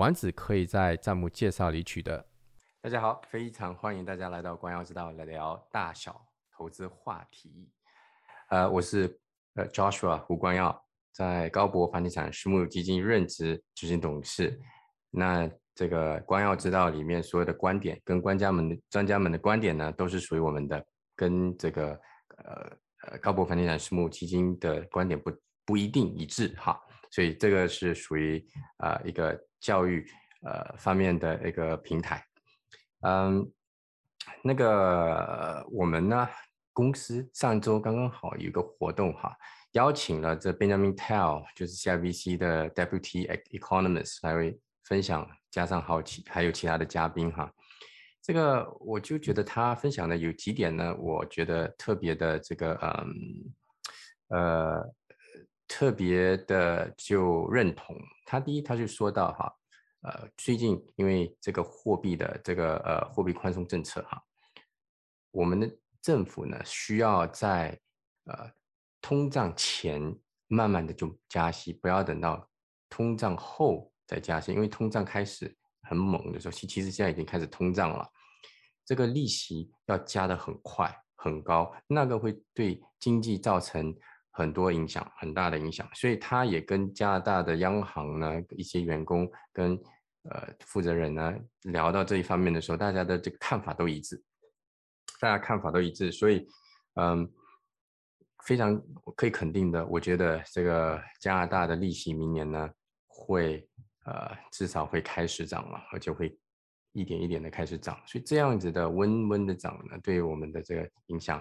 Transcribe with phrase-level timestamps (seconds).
[0.00, 2.26] 丸子可以在账目介绍里取得。
[2.80, 6.18] 大家好，非常欢迎大家来到光耀之道来聊大小
[6.50, 7.70] 投资话题。
[8.48, 9.20] 呃，我是
[9.56, 10.82] 呃 Joshua 胡光耀，
[11.12, 14.58] 在高博房地产私募基金任职执行董事。
[15.10, 20.82] 那这个光耀之道里面所有的观点跟专家们的专家们的观点呢，都是属于我们的，
[21.14, 21.92] 跟这个
[22.38, 22.72] 呃
[23.02, 25.30] 呃高博房地产私募基金的观点不
[25.66, 26.80] 不一定一致哈。
[27.10, 28.42] 所以这个是属于
[28.78, 29.38] 呃一个。
[29.60, 30.04] 教育
[30.42, 32.24] 呃方面的一个平台，
[33.02, 33.52] 嗯，
[34.42, 36.28] 那个我们呢
[36.72, 39.36] 公司上周刚刚好有一个活动哈，
[39.72, 47.52] 邀请了这 Benjamin Tell 就是 CIBC 的 Deputy Economist 来分享，加上好奇还有其他的嘉宾哈，
[48.22, 53.54] 这个我就觉得他分享的有几点呢，我觉得特别的这个嗯
[54.28, 54.94] 呃。
[55.72, 59.54] 特别的就认同他，第一他就说到哈，
[60.00, 64.20] 呃，最近因为这个货币的这个呃货币宽松政策哈，
[65.30, 65.70] 我们的
[66.02, 67.80] 政府呢需要在
[68.24, 68.50] 呃
[69.00, 70.12] 通胀前
[70.48, 72.50] 慢慢的就加息，不要等到
[72.88, 78.10] 通胀后再加息，因为通胀开始很猛的时候，其其实现在已经开始通胀了，
[78.84, 83.96] 这个利息要加的很快很高，那个会对经济造成。
[84.32, 89.72] 很多影响，很大的影响，所以他也跟加拿大的央行呢一些员工跟
[90.22, 94.22] 呃负责人呢聊到这一方面的时候，大家的这个看法都一致，
[95.20, 96.46] 大家看法都一致，所以
[96.94, 97.28] 嗯，
[98.44, 98.80] 非常
[99.16, 102.70] 可以肯定的，我觉得这个加拿大的利息明年呢
[103.08, 103.68] 会
[104.06, 106.38] 呃至少会开始涨了，而且会
[106.92, 111.40] 一点一点的开始涨，所以这样子的温温的涨呢，对于我们的这个影响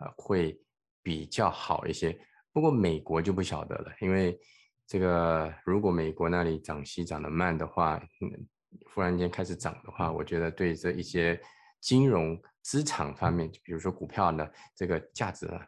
[0.00, 0.60] 呃会。
[1.06, 2.18] 比较好一些，
[2.56, 4.40] 不过美国就不晓得了，因为
[4.86, 8.48] 这个如果美国那里涨息涨得慢的话，嗯，
[8.94, 11.38] 忽然间开始涨的话，我觉得对这一些
[11.82, 15.60] 金融资产方面，比如说股票呢，这个价值呢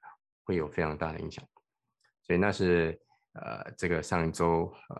[0.44, 1.44] 会有非常大的影响。
[2.22, 2.98] 所以那是
[3.34, 4.98] 呃，这个上一周呃，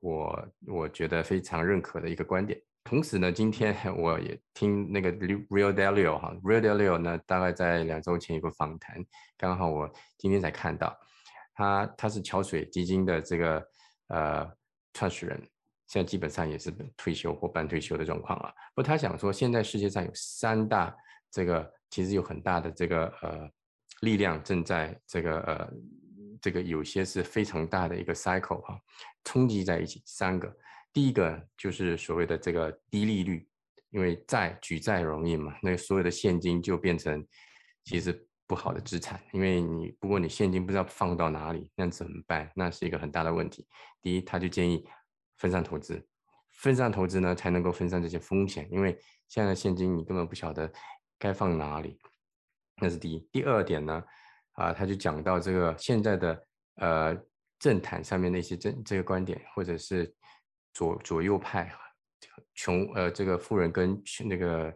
[0.00, 2.60] 我我觉得非常认可的一个观点。
[2.82, 9.00] 同时呢，今天 我也听那个 Real Delio 哈，Real Delio 呢，大概在两周前有个访谈，
[9.36, 10.98] 刚好我今天才看到，
[11.58, 13.68] 他他是桥水基金的这个
[14.10, 14.48] 呃
[14.92, 15.36] 创始人，
[15.88, 18.54] 现在基本上也是退休或半退休的状况了。
[18.76, 20.96] 不他想说，现在世界上有三大
[21.32, 23.50] 这个其实有很大的这个呃
[24.02, 25.68] 力量正在这个呃
[26.40, 28.78] 这个有些是非常大的一个 cycle 哈，
[29.24, 30.56] 冲击在一起三个。
[30.92, 33.44] 第一个就是所谓的这个低利率，
[33.90, 37.26] 因为债举债容易嘛，那所有的现金就变成
[37.82, 42.50] 其实不好的资产，因为你不过你现金不知道放到哪里，那怎么办？
[42.56, 43.64] 那是一个很大的问题。
[44.02, 44.84] 第一，他就建议
[45.36, 46.04] 分散投资，
[46.54, 48.98] 分散投资呢才能够分散这些风险，因为
[49.28, 50.68] 现在的现金你根本不晓得
[51.18, 52.00] 该放哪里，
[52.80, 53.20] 那是第一。
[53.30, 54.02] 第二点呢，
[54.54, 56.44] 啊，他就讲到这个现在的
[56.76, 57.16] 呃
[57.60, 60.12] 政坛上面的一些政这个观点，或者是。
[60.74, 61.72] 左左右派，
[62.54, 64.72] 穷呃，这个富人跟那个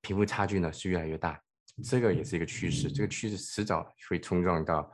[0.00, 1.38] 贫富差距呢是越来越大，
[1.82, 4.92] 这个也是一个趋势，这个趋势迟早会冲撞到，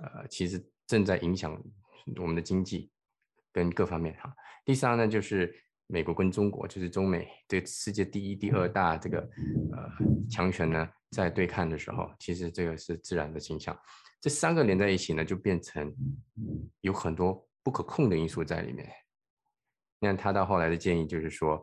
[0.00, 1.60] 呃，其实正在影响
[2.16, 2.90] 我们的经济
[3.52, 4.34] 跟各方面哈。
[4.64, 5.54] 第三呢，就是
[5.86, 9.90] 美国跟中国，就是中美这世界第一、第二大这个呃
[10.30, 13.78] 强权呢在对抗的时候，其实这个是自然的倾向。
[14.20, 15.94] 这三个连在一起呢，就变成
[16.80, 18.90] 有很多不可控的因素在里面。
[20.00, 21.62] 那他到后来的建议就是说，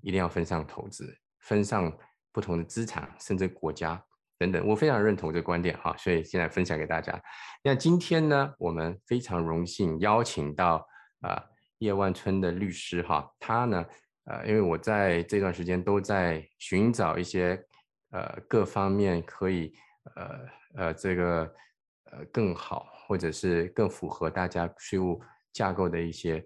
[0.00, 1.92] 一定要分散投资，分散
[2.32, 4.02] 不同的资产，甚至国家
[4.38, 4.66] 等等。
[4.66, 7.20] 我非常认同这个观点哈，所以现在分享给大家。
[7.62, 10.86] 那今天呢，我们非常荣幸邀请到
[11.20, 11.42] 啊
[11.78, 13.84] 叶万春的律师哈，他呢
[14.24, 17.62] 呃，因为我在这段时间都在寻找一些
[18.10, 19.72] 呃各方面可以
[20.16, 20.38] 呃
[20.76, 21.54] 呃这个
[22.04, 25.20] 呃更好或者是更符合大家税务
[25.52, 26.44] 架构的一些。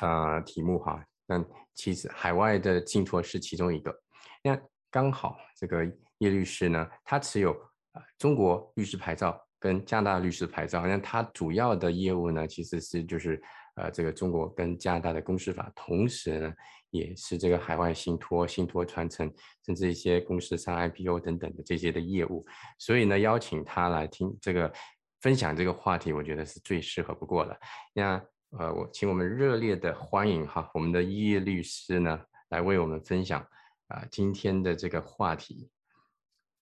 [0.00, 1.42] 啊，题目哈，那
[1.72, 3.98] 其实海外的信托是其中一个。
[4.42, 4.54] 那
[4.90, 5.84] 刚好这个
[6.18, 7.52] 叶律师呢，他持有
[7.92, 10.86] 啊中国律师牌照跟加拿大律师牌照。
[10.86, 13.42] 那他主要的业务呢，其实是就是
[13.74, 16.54] 呃这个中国跟加拿大的公司法，同时呢
[16.90, 19.30] 也是这个海外信托、信托传承，
[19.64, 22.46] 甚至一些公司上 IPO 等等的这些的业务。
[22.78, 24.72] 所以呢，邀请他来听这个
[25.20, 27.56] 分享这个话题，我觉得是最适合不过了。
[27.92, 28.22] 那
[28.58, 32.18] 呃，我请我们热烈的欢迎哈，我们的叶律师呢，
[32.50, 33.44] 来为我们分享
[33.88, 35.70] 啊今天的这个话题。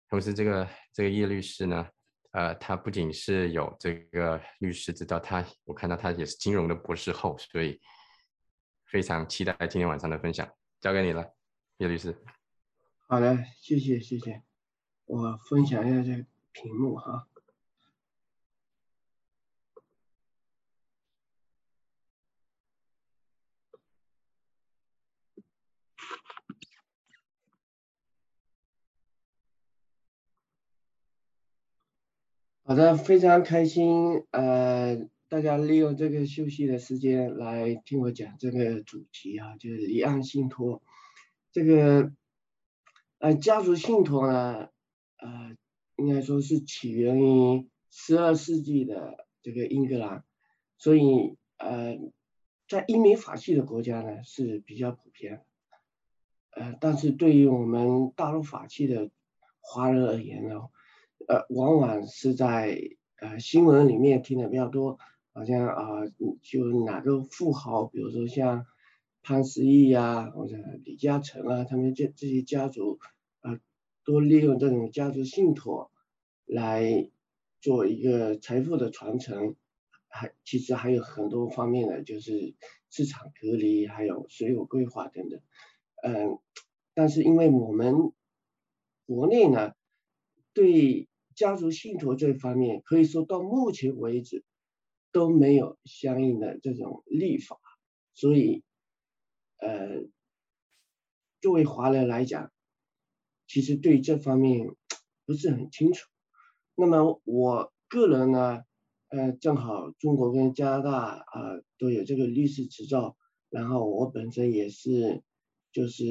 [0.09, 1.89] 同时，这个这个叶律师呢。
[2.33, 7.79] 呃，他不仅是有这个律师执照，他我看到他也是金融的博士后，所以
[8.87, 10.51] 非常期待今天晚上的分享，
[10.81, 11.31] 交给你了，
[11.77, 12.17] 叶律师。
[13.07, 14.43] 好的，谢谢谢谢，
[15.05, 17.29] 我分享一下这个屏幕哈。
[32.73, 40.83] 好的，非常开心，呃，大家利用这个休息的时间来听我讲这个主题啊，就是离岸信托。
[41.53, 42.15] 这个，
[43.19, 44.71] 呃，家族信托呢，
[45.19, 45.55] 呃，
[45.97, 50.25] 应该说是起源于十二世纪的这个英格兰，
[50.79, 51.99] 所以呃，
[52.67, 55.43] 在英美法系的国家呢是比较普遍，
[56.53, 59.11] 呃，但是对于我们大陆法系的
[59.61, 60.71] 华人而言呢。
[61.29, 62.79] 呃，往往是在
[63.17, 64.99] 呃新闻里面听的比较多，
[65.33, 66.07] 好像啊，
[66.43, 68.67] 就哪个富豪，比如说像
[69.23, 72.99] 潘石屹呀，或者李嘉诚啊，他们这这些家族
[73.41, 73.61] 啊，
[74.05, 75.91] 都利用这种家族信托
[76.45, 77.11] 来
[77.61, 79.55] 做一个财富的传承，
[80.09, 82.55] 还其实还有很多方面的，就是
[82.91, 85.41] 市场隔离，还有税务规划等等，
[86.03, 86.39] 嗯，
[86.95, 88.13] 但是因为我们
[89.07, 89.73] 国内呢，
[90.53, 91.09] 对
[91.43, 94.45] 家族信托这方面，可以说到目前为止
[95.11, 97.59] 都没有相应的这种立法，
[98.15, 98.63] 所以，
[99.57, 100.05] 呃，
[101.41, 102.53] 作为华人来讲，
[103.49, 104.77] 其实对这方面
[105.27, 106.09] 不是很清楚。
[106.77, 108.63] 那么我个人呢，
[109.09, 113.17] 呃，正好中国跟加拿大啊都有这个律师执照，
[113.51, 115.25] 然后我本身也是
[115.73, 116.05] 就是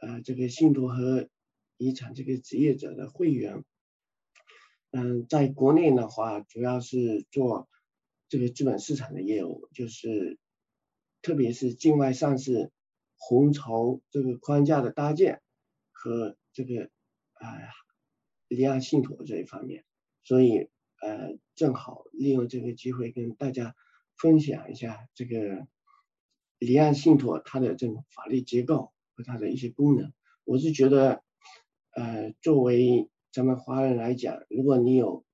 [0.00, 1.28] 呃这个信托和
[1.76, 3.64] 遗产这个职业者的会员。
[4.96, 7.68] 嗯，在国内的话，主要是做
[8.28, 10.38] 这个资本市场的业务，就是
[11.20, 12.70] 特别是境外上市
[13.16, 15.42] 红筹这个框架的搭建
[15.90, 16.90] 和这个
[17.32, 17.58] 啊
[18.46, 19.84] 离岸信托这一方面，
[20.22, 20.70] 所以
[21.00, 23.74] 呃正好利用这个机会跟大家
[24.16, 25.66] 分享一下这个
[26.60, 30.12] 离岸信托它的这种法律结构和它的一些功能。
[30.44, 31.24] 我是觉得
[31.90, 35.24] 呃作为咱们华人来讲，如果你有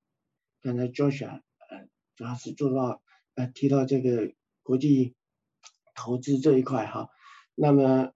[0.62, 1.87] 刚才 Joshua 呃，
[2.17, 3.02] 主要是做到
[3.35, 4.32] 呃提到这个
[4.62, 5.14] 国际
[5.94, 7.11] 投资这一块哈，
[7.55, 8.14] 那么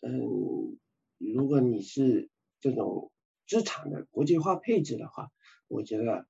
[0.00, 0.76] 嗯，
[1.18, 2.28] 如果你是
[2.58, 3.12] 这种
[3.46, 5.30] 资产的国际化配置的话，
[5.68, 6.26] 我觉得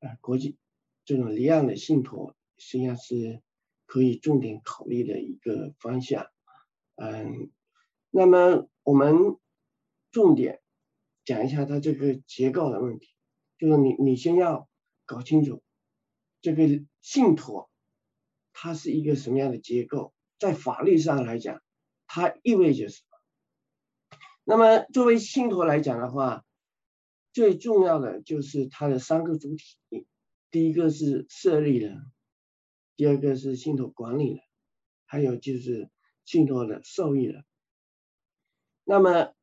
[0.00, 0.58] 呃国际
[1.06, 3.40] 这种离岸的信托实际上是
[3.86, 6.26] 可以重点考虑的一个方向，
[6.96, 7.50] 嗯，
[8.10, 9.38] 那么我们
[10.10, 10.60] 重点。
[11.24, 13.08] 讲一下它这个结构的问题，
[13.58, 14.68] 就是你你先要
[15.06, 15.62] 搞清楚
[16.40, 17.70] 这个信托
[18.52, 21.62] 它是一个什么样的结构，在法律上来讲，
[22.06, 24.16] 它意味着什么？
[24.44, 26.44] 那么作为信托来讲的话，
[27.32, 30.06] 最重要的就是它的三个主体，
[30.50, 32.12] 第一个是设立人，
[32.94, 34.40] 第二个是信托管理人，
[35.06, 35.90] 还有就是
[36.26, 37.44] 信托的受益人。
[38.84, 39.34] 那么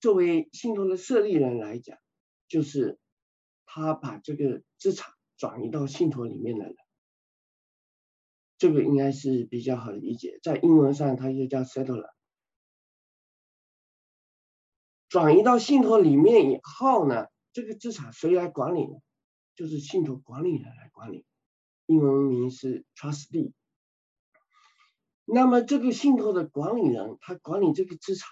[0.00, 1.98] 作为信托的设立人来讲，
[2.48, 2.98] 就是
[3.66, 6.74] 他把这个资产转移到信托里面来了，
[8.56, 10.40] 这个应该是比较好理解。
[10.42, 12.08] 在英文上，它就叫 settler。
[15.08, 18.96] 转移到信托里面以后呢，这个资产谁来管理呢？
[19.54, 21.26] 就是信托管理人来管理，
[21.84, 23.52] 英文名是 trustee。
[25.26, 28.30] 那么这个信托的管理人，他管理这个资产。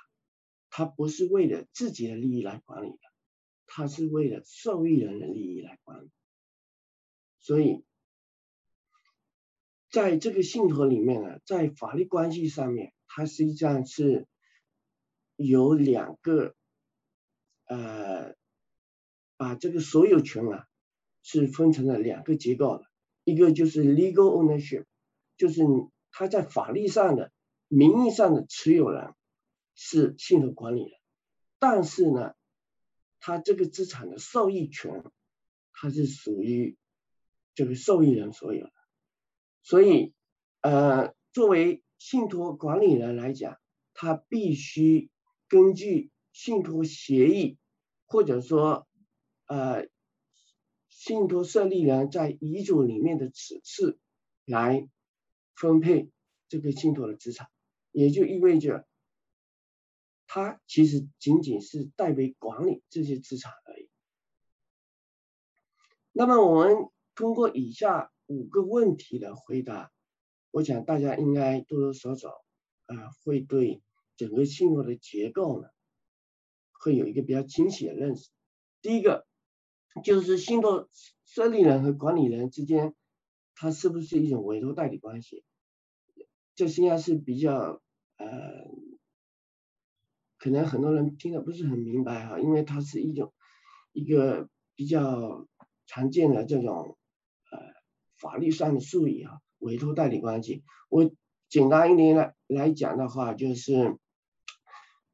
[0.71, 2.99] 他不是为了自己的利益来管理的，
[3.67, 6.11] 他是为了受益人的利益来管理。
[7.41, 7.85] 所以，
[9.91, 14.27] 在这个信托里面呢，在法律关系上面，它实际上是
[15.37, 16.55] 有两个，
[17.65, 18.35] 呃，
[19.37, 20.67] 把这个所有权啊
[21.23, 22.85] 是分成了两个结构的，
[23.25, 24.85] 一个就是 legal ownership，
[25.37, 25.63] 就是
[26.11, 27.33] 他在法律上的
[27.69, 29.15] 名义上的持有人。
[29.81, 30.91] 是信托管理人，
[31.61, 32.35] 但是呢，
[33.21, 35.05] 他这个资产的受益权，
[35.73, 36.77] 它是属于
[37.55, 38.73] 这个受益人所有的。
[39.63, 40.13] 所以，
[40.63, 43.57] 呃，作为信托管理人来讲，
[43.95, 45.11] 他必须
[45.47, 47.57] 根据信托协议，
[48.05, 48.89] 或者说
[49.47, 49.87] 呃
[50.89, 53.97] 信托设立人在遗嘱里面的指示
[54.45, 54.89] 来
[55.55, 56.11] 分配
[56.49, 57.49] 这个信托的资产，
[57.93, 58.89] 也就意味着
[60.29, 63.91] 他其实仅仅是代为管理这些资产而已。
[66.13, 66.77] 那么我们
[67.17, 69.91] 通过以下五个问题的回答，
[70.53, 72.29] 我想大家应该多多少少
[72.87, 72.95] 啊
[73.25, 73.83] 会对。
[74.17, 75.69] 整个信托的结构呢，
[76.73, 78.31] 会有一个比较清晰的认识。
[78.83, 79.29] 第一个
[80.03, 80.89] 就是信托
[81.25, 82.97] 设立人和管理人之间，
[83.55, 85.45] 它是不是一种委托代理关系？
[86.57, 87.81] 这实际上是比较
[88.17, 88.27] 呃，
[90.39, 93.33] 可能很多人听的不是很明白哈，因为它是一种
[93.93, 95.47] 一个比较
[95.87, 96.97] 常见的这种
[97.51, 97.59] 呃
[98.17, 100.63] 法律上的术语啊，委托代理关系。
[100.89, 101.11] 我
[101.49, 103.99] 简单一点来来讲的话，就是。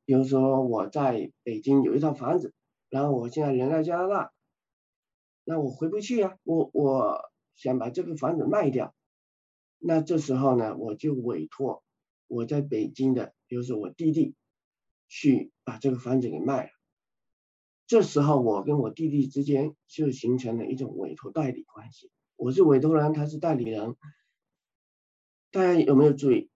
[0.07, 2.53] 比如说我在北京有一套房子，
[2.91, 4.33] 然后我现在人在加拿大，
[5.45, 7.23] 那我回不去呀，我我
[7.55, 8.95] 想把这个房子卖掉，
[9.79, 11.83] 那这时候呢，我就委托
[12.27, 14.35] 我在北京的，比如说我弟弟，
[15.17, 16.71] 去把这个房子给卖了，
[17.87, 23.95] 这时候我跟我弟弟之间就形成了一种委托代理关系，我是委托人，他是代理人，
[25.53, 26.51] 大家有没有注意？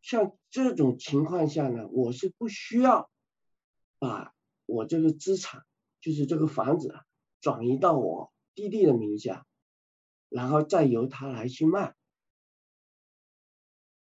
[0.00, 3.08] 像这种情况下呢，我是不需要
[4.00, 4.34] 把
[4.66, 5.62] 我这个资产，
[6.00, 7.04] 就是这个房子啊，
[7.40, 9.46] 转移到我弟弟的名下，
[10.28, 11.94] 然后再由他来去卖。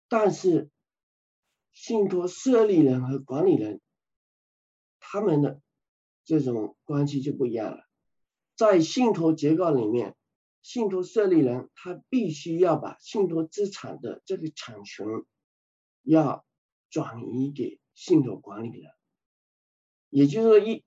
[0.10, 0.72] 但是
[1.72, 3.80] 信托设立人和管理人
[5.12, 5.60] 他们的
[6.24, 7.84] 这种关系就不一样了，
[8.56, 10.16] 在信托结构里面，
[10.62, 15.06] 信托设立人他必须要把信托资产的这个产权。
[16.04, 16.44] 要
[16.90, 18.92] 转移给信托管理人，
[20.10, 20.84] 也就是说意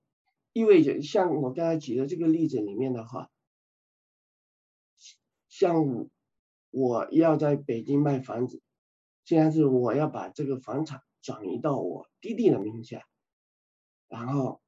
[0.53, 3.31] 意味着，像我刚才举的这个例子里面的话，
[5.49, 6.11] 像
[6.71, 8.61] 我要在北京卖房子，
[9.25, 13.07] 现在是我要把这个房产转移到我弟弟的名下，
[14.09, 14.61] 然后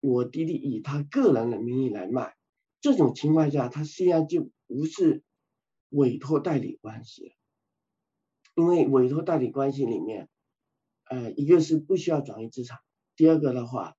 [0.00, 2.36] 我弟弟以他个人的名义来卖，
[2.80, 5.22] 这种情况下，他实际上就不是
[5.90, 7.34] 委托代理关系了。
[8.56, 10.28] 因为委托代理关系里面，
[11.04, 12.78] 呃，一个是不需要转移资产，
[13.16, 13.96] 第二个的话，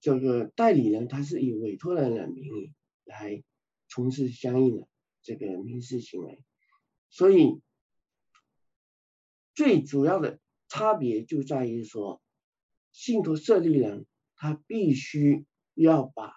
[0.00, 3.42] 这个代理人他是以委托人的名义来
[3.88, 4.88] 从事相应的
[5.22, 6.42] 这个民事行为，
[7.08, 7.62] 所以
[9.54, 12.20] 最主要的差别就在于说，
[12.94, 16.32] 信托设立人他必须要把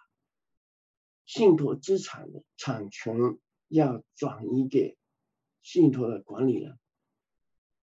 [1.26, 3.16] 信托资产的产权
[3.70, 4.98] 要转移给。
[5.64, 6.80] 信托的管理人，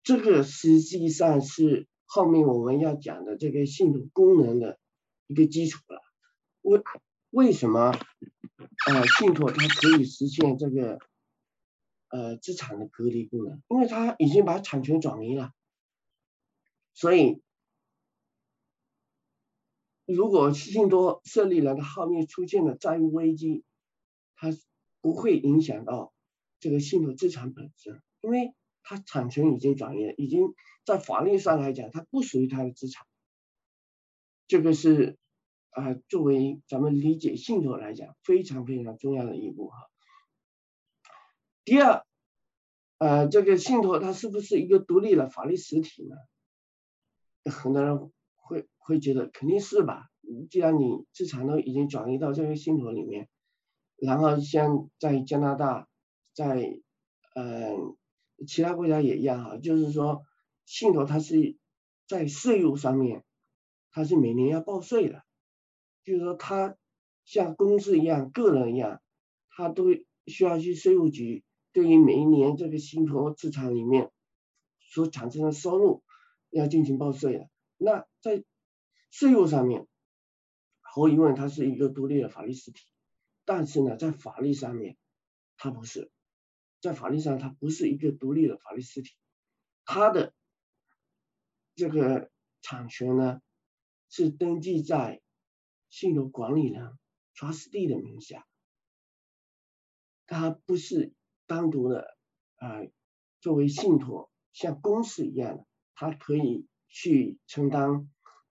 [0.02, 4.78] 这个实际上是后面我们要讲的这个信托功能的
[5.26, 6.00] 一个基础了。
[6.62, 6.82] 为
[7.28, 7.92] 为什么
[8.86, 10.98] 呃信托它可以实现这个
[12.08, 13.60] 呃资产的隔离功能？
[13.68, 15.52] 因为它已经把产权转移了，
[16.94, 17.42] 所以
[20.08, 23.62] 如果信托设立人的后面出现了债务危机，
[24.34, 24.48] 它
[25.00, 26.12] 不会影响到。
[26.60, 33.06] 这个信托资产本身，因为它产权已经转移，已经在法律上来讲，它不属于它的资产。
[34.48, 35.18] 这个是
[35.70, 39.76] 啊，作为咱们理解信托来讲，非常非常重要的一步哈。
[41.64, 42.04] 第二，
[42.96, 46.16] 呃，这个信托它是不是一个独立的法律实体呢？
[47.52, 48.10] 很多人
[48.88, 50.08] 会觉得肯定是吧，
[50.50, 53.28] 既然你资产都已经转移到这个信托里面，
[53.96, 55.86] 然后像在加拿大。
[56.34, 56.78] 在
[57.34, 57.96] 嗯，
[58.46, 60.22] 其他国家也一样哈，就是说
[60.66, 61.56] 信托它是
[62.06, 63.24] 在税务上面，
[63.90, 65.24] 它是每年要报税的，
[66.04, 66.76] 就是说它
[67.24, 69.02] 像公司一样、个人一样，
[69.50, 69.86] 它都
[70.28, 71.42] 需要去税务局
[71.72, 74.12] 对于每一年这个信托资产里面
[74.78, 76.04] 所产生的收入
[76.50, 77.48] 要进行报税的。
[77.78, 78.44] 那在
[79.10, 79.86] 税务上面，
[80.80, 82.86] 毫无疑问它是一个独立的法律实体，
[83.44, 84.96] 但是呢，在法律上面
[85.56, 86.10] 它不是。
[86.80, 89.10] 在法律上，它不是一个独立的法律实体，
[89.84, 90.32] 它的
[91.74, 92.30] 这个
[92.62, 93.40] 产权呢
[94.08, 95.20] 是登记在
[95.90, 96.96] 信托管理人
[97.34, 98.46] trustee 的名下，
[100.26, 101.12] 它不是
[101.46, 102.16] 单独的
[102.54, 102.82] 啊
[103.40, 108.08] 作为信托像公司一样的，它可以去承担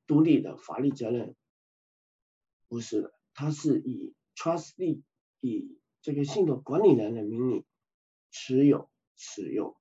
[0.07, 1.35] 独立的法律责任，
[2.67, 5.03] 不是的，它是以 trustee
[5.41, 7.65] 以这个信托管理人的名义。
[8.29, 9.75] 持有、使用，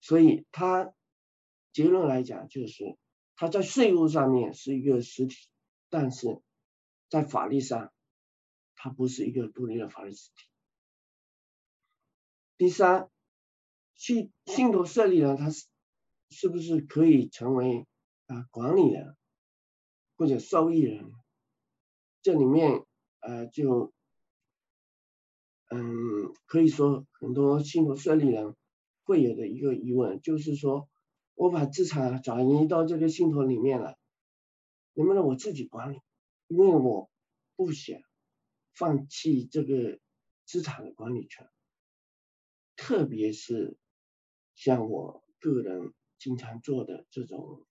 [0.00, 0.94] 所以它
[1.72, 2.96] 结论来讲就是，
[3.36, 5.36] 它在税务上面是一个实体，
[5.90, 6.40] 但是
[7.10, 7.92] 在法律上，
[8.74, 10.46] 它不是一个独立的法律实体。
[12.56, 13.10] 第三，
[13.94, 15.66] 信信托设立人他是
[16.30, 17.86] 是不是可以成为
[18.28, 19.16] 啊管理人
[20.16, 21.12] 或者受益人？
[22.22, 22.84] 这里面
[23.20, 23.92] 呃就
[25.70, 28.56] 嗯可以说很多信托设立人
[29.04, 30.88] 会有的一个疑问，就是说
[31.34, 33.96] 我把资产转移到这个信托里面了，
[34.94, 36.00] 能不能我自己管理？
[36.48, 37.10] 因为我
[37.56, 38.00] 不想
[38.74, 39.98] 放弃这个
[40.44, 41.48] 资产的管理权。
[42.76, 43.76] 特别是
[44.54, 47.64] 像我个人经常做的这种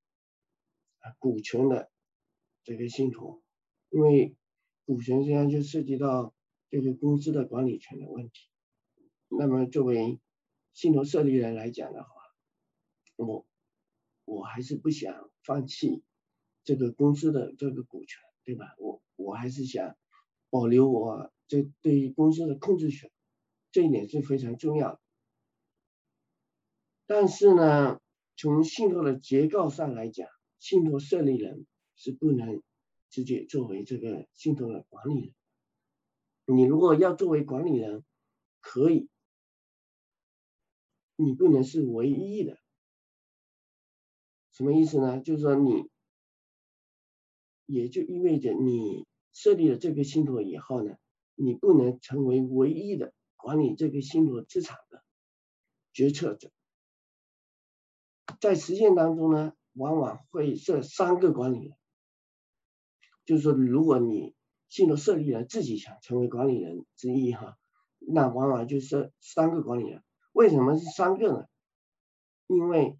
[1.19, 1.91] 股权的
[2.63, 3.41] 这个信托，
[3.89, 4.35] 因为
[4.85, 6.33] 股权实际上就涉及到
[6.69, 8.49] 这个公司的管理权的问题。
[9.27, 10.19] 那么作为
[10.73, 12.09] 信托设立人来讲的话，
[13.15, 13.45] 我
[14.25, 16.03] 我还是不想放弃
[16.63, 18.75] 这个公司的这个股权，对吧？
[18.77, 19.97] 我我还是想
[20.49, 23.11] 保留我这对于公司的控制权。
[23.69, 24.99] 这一点是非常重要，
[27.05, 27.99] 但是呢，
[28.35, 30.27] 从信托的结构上来讲，
[30.59, 32.61] 信托设立人是不能
[33.09, 35.33] 直接作为这个信托的管理
[36.45, 36.57] 人。
[36.57, 38.03] 你如果要作为管理人，
[38.59, 39.09] 可以，
[41.15, 42.57] 你不能是唯一的。
[44.51, 45.19] 什么意思呢？
[45.21, 45.89] 就是说你，
[47.65, 50.97] 也就意味着你设立了这个信托以后呢，
[51.35, 53.13] 你不能成为唯一的。
[53.39, 55.05] 管理这个信托资产的
[55.93, 56.51] 决策者，
[58.41, 61.77] 在实践当中呢，往往会设三个管理人。
[63.25, 64.35] 就是说，如果你
[64.67, 67.57] 信托设立人自己想成为管理人之一哈，
[67.99, 70.03] 那往往就是三个管理人。
[70.33, 71.45] 为什么是三个呢？
[72.47, 72.97] 因为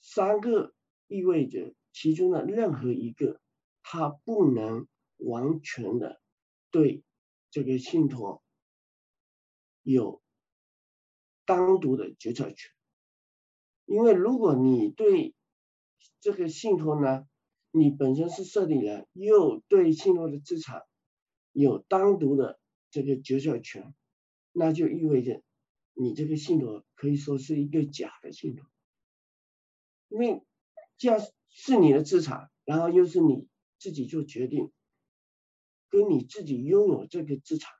[0.00, 0.74] 三个
[1.06, 3.40] 意味着其中的任何一个，
[3.82, 6.20] 他不能完全的
[6.70, 7.02] 对。
[7.50, 8.42] 这个信托
[9.84, 10.20] 有
[11.44, 12.72] 单独的决策权，
[13.84, 15.34] 因为如果你对
[16.20, 17.26] 这个信托呢，
[17.70, 20.82] 你本身是设立人，又对信托的资产
[21.52, 22.58] 有单独的
[22.90, 23.94] 这个决策权，
[24.52, 25.42] 那就意味着
[25.92, 28.66] 你这个信托可以说是一个假的信托，
[30.08, 30.42] 因为
[30.98, 34.72] 既然是你的资产，然后又是你自己做决定。
[35.90, 37.70] 跟你自己拥有这个资产，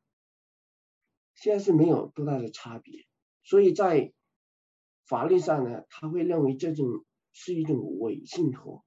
[1.34, 3.04] 现在是没有多大的差别，
[3.42, 4.12] 所以在
[5.06, 8.84] 法律上呢，他会认为这种是一种伪信托，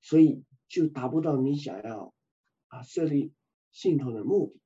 [0.00, 2.14] 所以就达不到你想要
[2.68, 3.32] 啊设立
[3.72, 4.60] 信托的目的。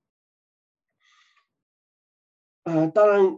[2.64, 3.36] 呃，当然，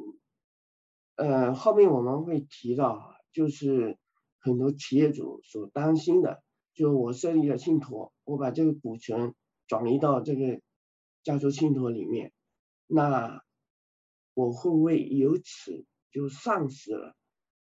[1.17, 3.99] 呃，后面我们会提到，就是
[4.39, 6.43] 很多企业主所担心的，
[6.75, 9.35] 就我设立了信托，我把这个股权。
[9.69, 10.61] 转移到这个
[11.25, 12.33] 家族信托里面，
[12.87, 13.43] 那
[14.33, 15.85] 我会不会由此
[16.17, 17.15] 就丧失了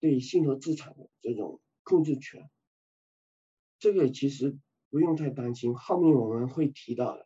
[0.01, 2.49] 对信托资产的这种控制权？
[3.79, 7.25] 这个其实不用太担心，后面我们会提到的，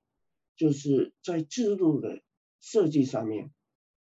[0.55, 2.21] 就是在制度的
[2.59, 3.51] 设计上面，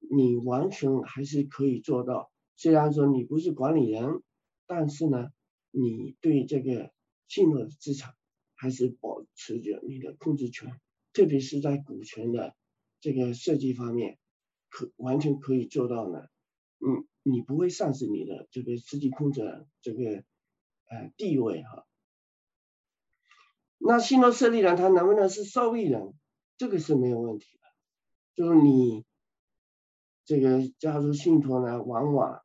[0.01, 2.33] 你完全还是可以做到。
[2.57, 4.23] 虽然说你不是管理人，
[4.67, 5.31] 但是呢，
[5.71, 6.91] 你对这个
[7.29, 8.17] 信托资产。
[8.59, 10.81] 还是保持着你的控制权，
[11.13, 12.57] 特别是在股权的
[13.03, 14.19] 这个设计方面，
[14.71, 16.27] 可完全可以做到呢。
[16.79, 20.25] 嗯，你不会丧失你的这个实际控制这个
[20.89, 21.87] 呃地位哈。
[23.79, 26.15] 那信托设立人他能不能是受益人？
[26.59, 27.67] 这个是没有问题的。
[28.35, 29.05] 就是你
[30.25, 32.43] 这个加入信托呢，往往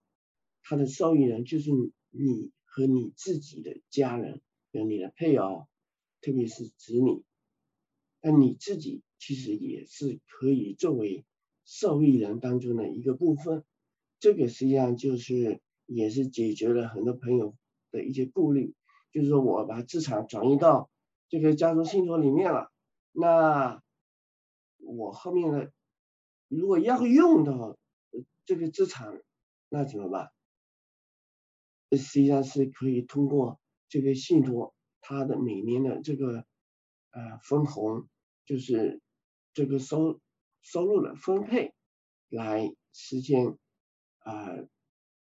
[0.64, 1.72] 他的受益人就是
[2.10, 4.42] 你和你自己的家人，
[4.72, 5.68] 有你的配偶。
[6.24, 7.24] 特别是子女，
[8.22, 11.26] 那你自己其实也是可以作为
[11.66, 13.64] 受益人当中的一个部分，
[14.22, 17.56] 这个实际上就是也是解决了很多朋友
[17.92, 18.74] 的一些顾虑，
[19.12, 20.90] 就是说我把资产转移到
[21.28, 22.72] 这个家族信托里面了，
[23.12, 23.82] 那
[24.78, 25.74] 我后面的
[26.48, 27.78] 如果要用到
[28.46, 29.22] 这个资产，
[29.68, 30.32] 那怎么办？
[31.92, 34.74] 实际上是可以通过这个信托。
[35.04, 36.46] 它的每年的这个
[37.10, 38.08] 呃分红，
[38.46, 39.02] 就是
[39.52, 40.22] 这个收
[40.62, 41.74] 收入的分配，
[42.30, 43.58] 来实现
[44.22, 44.48] 啊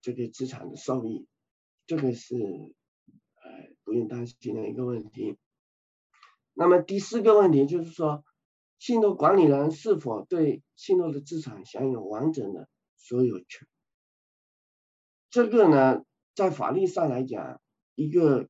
[0.00, 1.26] 这个资产的收益，
[1.86, 5.36] 这个是呃不用担心的一个问题。
[6.52, 8.24] 那么第四个问题就是说，
[8.78, 13.66] 信托管理人是否对信托的资产享有完整的所有权？
[15.30, 17.62] 这个呢，在法律上来讲，
[17.94, 18.48] 一个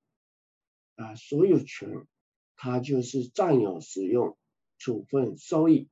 [0.97, 2.09] 啊所有权，
[2.57, 4.37] 它就是占有、使用、
[4.79, 5.89] 处分、收益，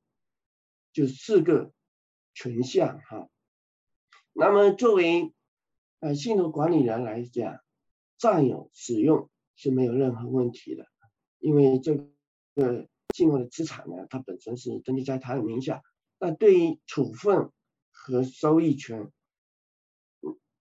[0.91, 1.71] 就四个
[2.33, 3.29] 权项哈。
[4.33, 5.33] 那么作为
[5.99, 7.59] 呃信托管理人来讲，
[8.17, 10.87] 占有、使用是没有任何问题的，
[11.39, 11.95] 因为这
[12.55, 15.81] 个信托的资产呢，它本身是登记在他的名下。
[16.17, 17.51] 那对于处分
[17.91, 19.11] 和收益权，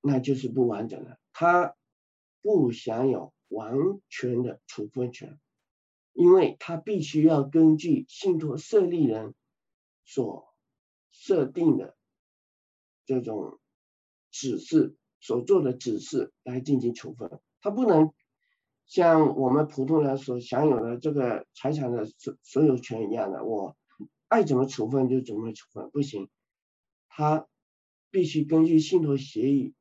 [0.01, 1.77] 那就是不完整的，他
[2.43, 3.75] 不享有完
[4.09, 5.39] 全的处分权，
[6.13, 9.35] 因为他必须要根据信托设立人
[10.05, 10.55] 所
[11.11, 11.97] 设定的
[13.07, 13.59] 这种
[14.31, 18.13] 指示所做的指示来进行处分，他不能
[18.87, 23.77] 像我们普通人所享有的这个财产的所所有权一样的，我
[24.29, 26.29] 爱怎么处分就怎么处分，不行，
[27.09, 27.47] 他
[28.11, 29.75] 必须根据信托协议。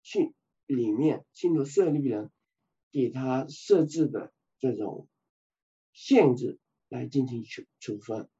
[0.00, 0.32] 信
[0.64, 2.30] 里面信托设立人
[2.90, 5.06] 给他设置的这种
[5.92, 8.30] 限制来进行处处分。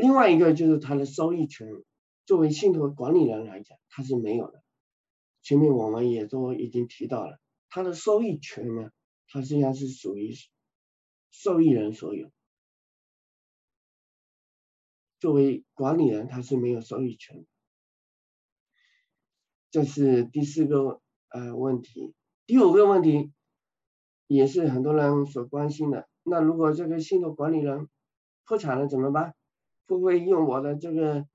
[0.00, 1.68] 另外一个就是他的收益权，
[2.24, 4.62] 作为信托管理人来讲，他是没有的。
[5.42, 8.90] 前面我们也都已经提到了，他的收益权呢，
[9.28, 10.32] 它实际上是属于
[11.30, 12.30] 受益人所有。
[15.18, 17.44] 作为管理人，他是没有收益权。
[19.70, 22.14] 这是第四个呃问题，
[22.46, 23.30] 第五个问题
[24.26, 26.08] 也是很多人所关心的。
[26.22, 27.86] 那如果这个信托管理人
[28.46, 29.34] 破产了怎么办？
[29.90, 31.26] 会不会用我的这个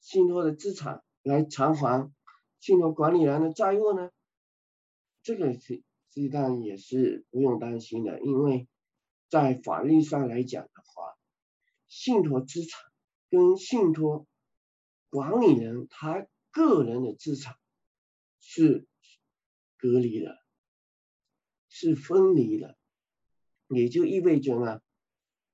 [0.00, 2.10] 信托的资产来偿还
[2.58, 4.10] 信托管理人的债务呢？
[5.22, 8.66] 这个实实际上也是不用担心的，因为
[9.28, 11.18] 在法律上来讲的话，
[11.86, 12.80] 信托资产
[13.28, 14.26] 跟信托
[15.10, 17.56] 管理人他个人的资产。
[18.44, 18.88] 是
[19.78, 20.36] 隔离的，
[21.68, 22.76] 是分离的，
[23.68, 24.82] 也就意味着呢，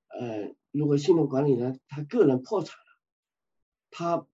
[0.08, 3.00] 呃，如果信托管理人他个人破产了，
[3.90, 4.26] 他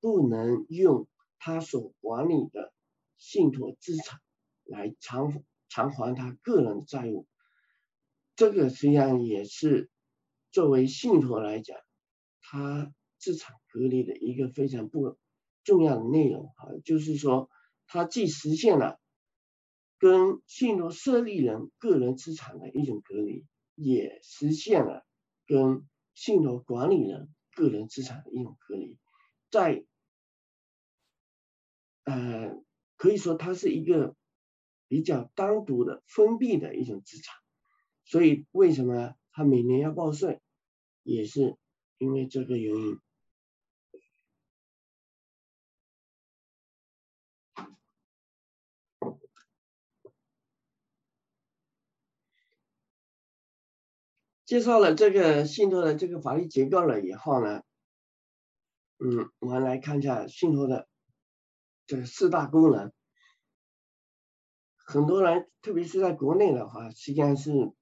[0.00, 1.06] 不能用
[1.38, 2.72] 他所管理的
[3.16, 4.20] 信托资产
[4.64, 7.26] 来偿偿还他个人的债务，
[8.34, 9.88] 这个实际上也是
[10.50, 11.78] 作为信托来讲，
[12.40, 15.16] 他资产隔离的一个非常不
[15.62, 17.48] 重要的内容啊，就是说。
[17.84, 18.98] 它既实现了
[19.98, 23.44] 跟信托设立人个人资产的一种隔离，
[23.74, 25.04] 也实现了
[25.46, 28.98] 跟信托管理人个人资产的一种隔离，
[29.50, 29.84] 在
[32.04, 32.54] 呃
[32.96, 34.14] 可以说它是一个
[34.88, 37.34] 比较单独的封闭的一种资产，
[38.04, 40.40] 所以为什么它每年要报税，
[41.02, 41.56] 也是
[41.98, 42.98] 因为这个原因。
[54.52, 57.62] 介绍了这个信托的这个法律结构了以后呢，
[58.98, 60.86] 嗯，我们来看一下信托的
[61.86, 62.92] 这四大功能。
[64.76, 67.72] 很多人，特别是在国内的话，实际上是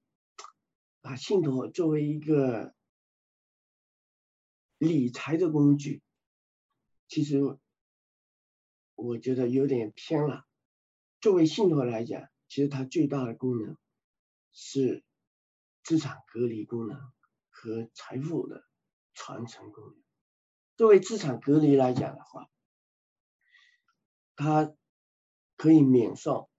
[1.01, 2.73] 把信托作为一个
[4.77, 6.01] 理财的工具，
[7.09, 7.41] 其实
[8.95, 10.45] 我觉得有点偏了。
[11.19, 13.77] 作为信托来讲，其实它最大的功能
[14.53, 15.03] 是。
[15.83, 16.97] 资产隔离功能
[17.49, 18.63] 和财富的
[19.13, 19.95] 传承功能。
[20.77, 22.49] 作为资产隔离来讲的话，
[24.35, 24.73] 它
[25.57, 26.49] 可以免受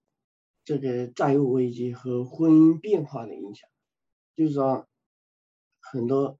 [0.64, 3.68] 这个债务危机和婚姻变化的影响。
[4.34, 4.88] 就是说，
[5.80, 6.38] 很多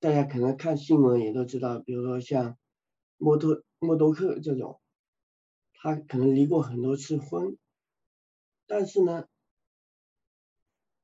[0.00, 2.56] 大家可能看新闻也都知道，比如说像
[3.16, 4.80] 默多默多克这种，
[5.74, 7.58] 他可能离过很多次婚，
[8.66, 9.26] 但是呢。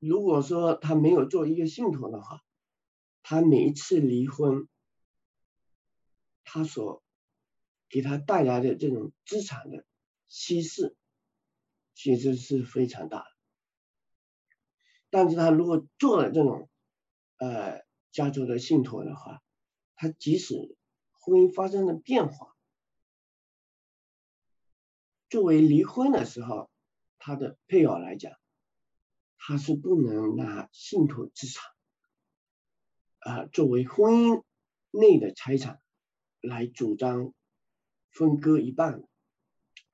[0.07, 2.43] 如果说他没有做一个信托的话，
[3.23, 4.69] 他每一次离婚，
[6.45, 7.03] 他所
[7.89, 9.87] 给他带来的这种资产的
[10.29, 10.95] 稀释，
[11.95, 13.27] 其实是非常大的。
[15.09, 16.69] 但是他如果做了这种
[17.39, 19.43] 呃家族的信托的话，
[19.97, 20.77] 他即使
[21.13, 22.55] 婚姻发生了变化，
[25.31, 26.71] 作为离婚的时候，
[27.19, 28.33] 他的配偶来讲。
[29.47, 31.71] 他是不能拿信托资产
[33.19, 34.43] 啊作为婚姻
[34.91, 35.83] 内的财产
[36.41, 37.35] 来主张
[38.11, 39.03] 分割一半，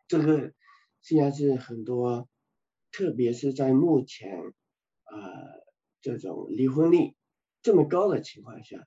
[0.07, 0.55] 这个
[1.03, 2.29] 实际上是很多，
[2.93, 5.17] 特别是在目前啊
[6.01, 7.17] 这种离婚率
[7.61, 8.87] 这么高的情况下，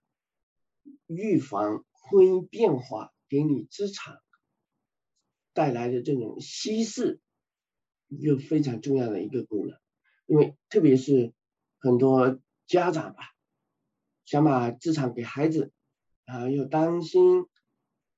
[1.07, 4.21] 预防婚姻变化给你资产
[5.51, 7.19] 带来的这种稀释，
[8.07, 9.82] 一个非常重要的一个功能。
[10.25, 11.33] 因为特别是
[11.79, 13.33] 很多家长吧，
[14.25, 15.71] 想把资产给孩子，
[16.25, 17.45] 啊，又担心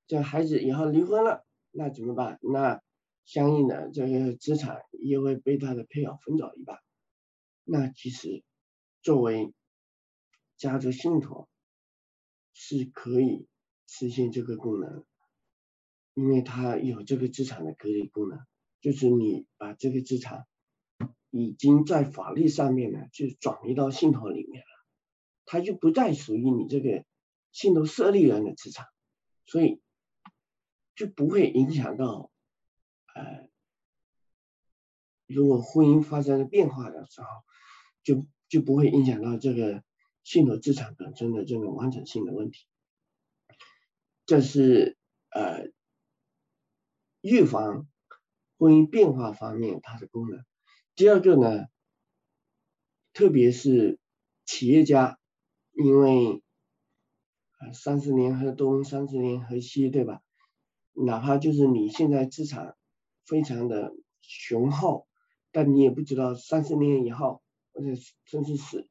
[0.07, 2.39] 这孩子以后离婚了，那怎么办？
[2.41, 2.81] 那
[3.25, 6.79] 相应的这个资产也会被他的配偶分走一半。
[7.63, 8.43] 那其实
[9.01, 9.53] 作为
[10.57, 11.49] 家族信托
[12.53, 13.47] 是可以
[13.87, 15.03] 实现这个功能，
[16.13, 18.39] 因为它有这个资产的隔离功能，
[18.79, 20.45] 就是你把这个资产。
[21.37, 24.67] 已经在法律上面呢，就转移到信托里面了，
[25.43, 27.03] 它就不再属于你这个
[27.51, 28.87] 信托设立人的资产，
[29.45, 29.81] 所以
[30.95, 32.31] 就不会影响到，
[33.13, 33.49] 呃，
[35.25, 37.27] 如果婚姻发生了变化的时候，
[38.01, 39.83] 就就不会影响到这个
[40.23, 42.65] 信托资产本身的这个完整性的问题。
[44.25, 44.97] 这是
[45.31, 45.67] 呃
[47.19, 47.89] 预防
[48.57, 50.45] 婚姻变化方面它的功能。
[50.95, 51.65] 第二个呢，
[53.11, 53.99] 特别是
[54.45, 55.19] 企业家，
[55.73, 56.41] 因为
[57.57, 60.21] 啊三十年河东，三十年河西，对吧？
[60.93, 62.77] 哪怕就是你现在资产
[63.25, 65.05] 非常的雄厚，
[65.51, 67.41] 但你也不知道三十年以后，
[67.73, 67.89] 或者
[68.23, 68.87] 甚至是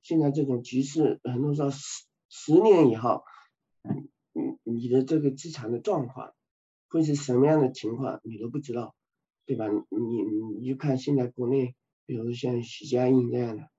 [0.00, 3.24] 现在这种局势，很多时候十十年以后，
[4.32, 6.34] 你你的这个资产的状况
[6.88, 8.94] 会是什么样的情况，你都不知道。
[9.48, 9.64] 对吧？
[9.88, 10.22] 你
[10.60, 13.70] 你就看现在国内，比如像许家印这样的，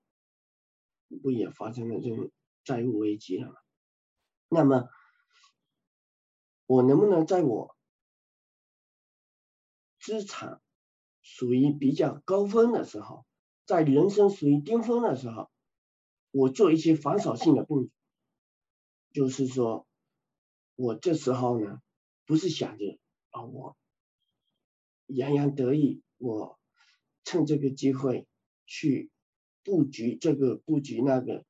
[1.22, 2.32] 不也发生了这种
[2.64, 3.54] 债务危机了吗？
[4.48, 4.88] 那么，
[6.66, 7.76] 我能不能在我
[10.00, 10.60] 资产
[11.22, 13.24] 属于比较高峰的时候，
[13.64, 15.52] 在人生属于巅峰的时候，
[16.32, 17.90] 我做一些防守性的动作，
[19.12, 19.86] 就是说，
[20.74, 21.80] 我这时候呢，
[22.26, 22.98] 不是想着
[23.30, 23.76] 啊我。
[25.14, 26.58] 洋洋得意，我
[27.24, 28.26] 趁这个机会
[28.66, 29.10] 去
[29.64, 31.44] 布局这个布局那个。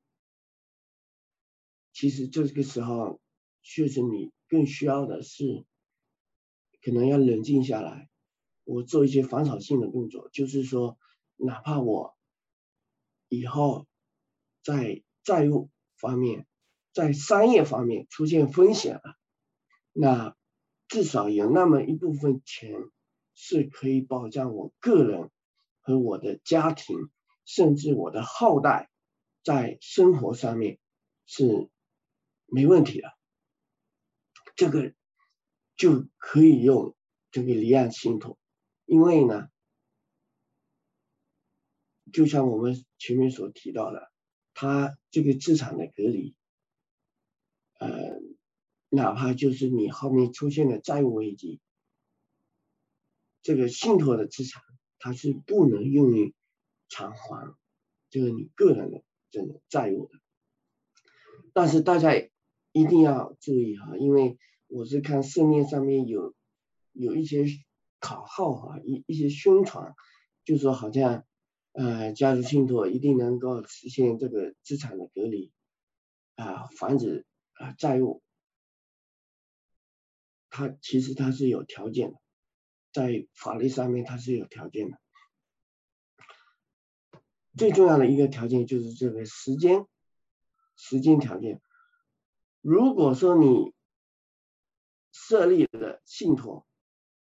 [1.93, 3.21] 其实这个时候，
[3.61, 5.65] 确实你更需要的是，
[6.81, 8.09] 可能要冷静下来，
[8.63, 10.97] 我做一些防守性的动作，就是说，
[11.35, 12.17] 哪怕我
[13.27, 13.87] 以后
[14.63, 16.47] 在债务方面、
[16.93, 19.17] 在商业方面出现风险了，
[19.91, 20.35] 那
[20.87, 22.73] 至少有那么一部分钱。
[23.43, 25.31] 是可以保障我个人
[25.79, 27.09] 和我的家庭，
[27.43, 28.91] 甚至我的后代
[29.43, 30.77] 在生活上面
[31.25, 31.71] 是
[32.45, 33.11] 没问题的。
[34.55, 34.93] 这个
[35.75, 36.95] 就可以用
[37.31, 38.37] 这个离岸信托，
[38.85, 39.49] 因为呢，
[42.13, 44.11] 就像我们前面所提到的，
[44.53, 46.35] 它这个资产的隔离，
[47.79, 47.89] 呃，
[48.89, 51.59] 哪怕就是你后面出现了债务危机。
[53.41, 54.61] 这个信托的资产，
[54.99, 56.33] 它是不能用于
[56.89, 57.55] 偿还
[58.09, 60.19] 这个你个人的这种债务的。
[61.53, 62.13] 但是大家
[62.71, 66.35] 一定要注意哈，因为我是看市面上面有
[66.91, 67.45] 有一些
[67.99, 69.95] 口号哈，一一些宣传，
[70.45, 71.25] 就说好像
[71.73, 75.51] 呃家族信托一定能够实现这个资产的隔离
[76.35, 78.21] 啊，防止啊债务，
[80.49, 82.21] 它其实它是有条件的。
[82.91, 84.97] 在法律上面它是有条件的，
[87.55, 89.87] 最重要的一个条件就是这个时间，
[90.75, 91.61] 时间条件。
[92.59, 93.73] 如果说你
[95.13, 96.67] 设立了信托，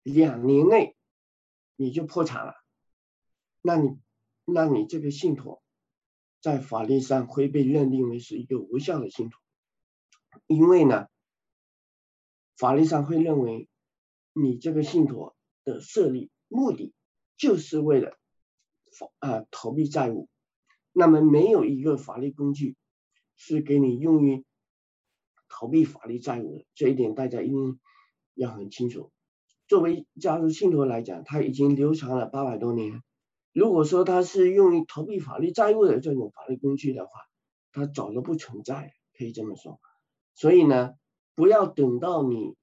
[0.04, 0.96] 两年内
[1.76, 2.54] 你就破产了，
[3.62, 4.00] 那你
[4.46, 5.64] 那你这个信托
[6.40, 9.42] 在法律上会被认定为是一个无效的信托，
[10.46, 11.08] 因为呢，
[12.58, 13.68] 法律上会认为
[14.34, 15.36] 你这个信托。
[15.68, 16.94] 的设立目的
[17.36, 18.18] 就是为了
[19.20, 20.30] 啊逃避债务，
[20.94, 22.78] 那么没有一个法律工具
[23.36, 24.46] 是给你用于
[25.50, 27.80] 逃避法律债务的，这一点大家一定
[28.34, 29.12] 要很清楚。
[29.68, 33.04] 作为家族信托来讲，它已经流传了八百多年。
[33.52, 37.12] 如果说它是用于逃避法律债务的这种法律工具的话，
[37.74, 39.82] 它早就不存在，可以这么说。
[40.34, 40.94] 所以呢，
[41.36, 42.56] 不要等到你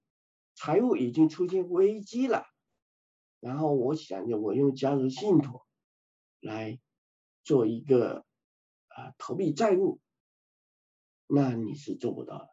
[0.54, 2.44] 财务已经出现危机了。
[3.44, 5.66] 然后我想着我用家族信托
[6.40, 6.80] 来
[7.42, 8.24] 做一个
[8.88, 10.00] 啊逃避债务，
[11.26, 12.48] 那你是做不到的。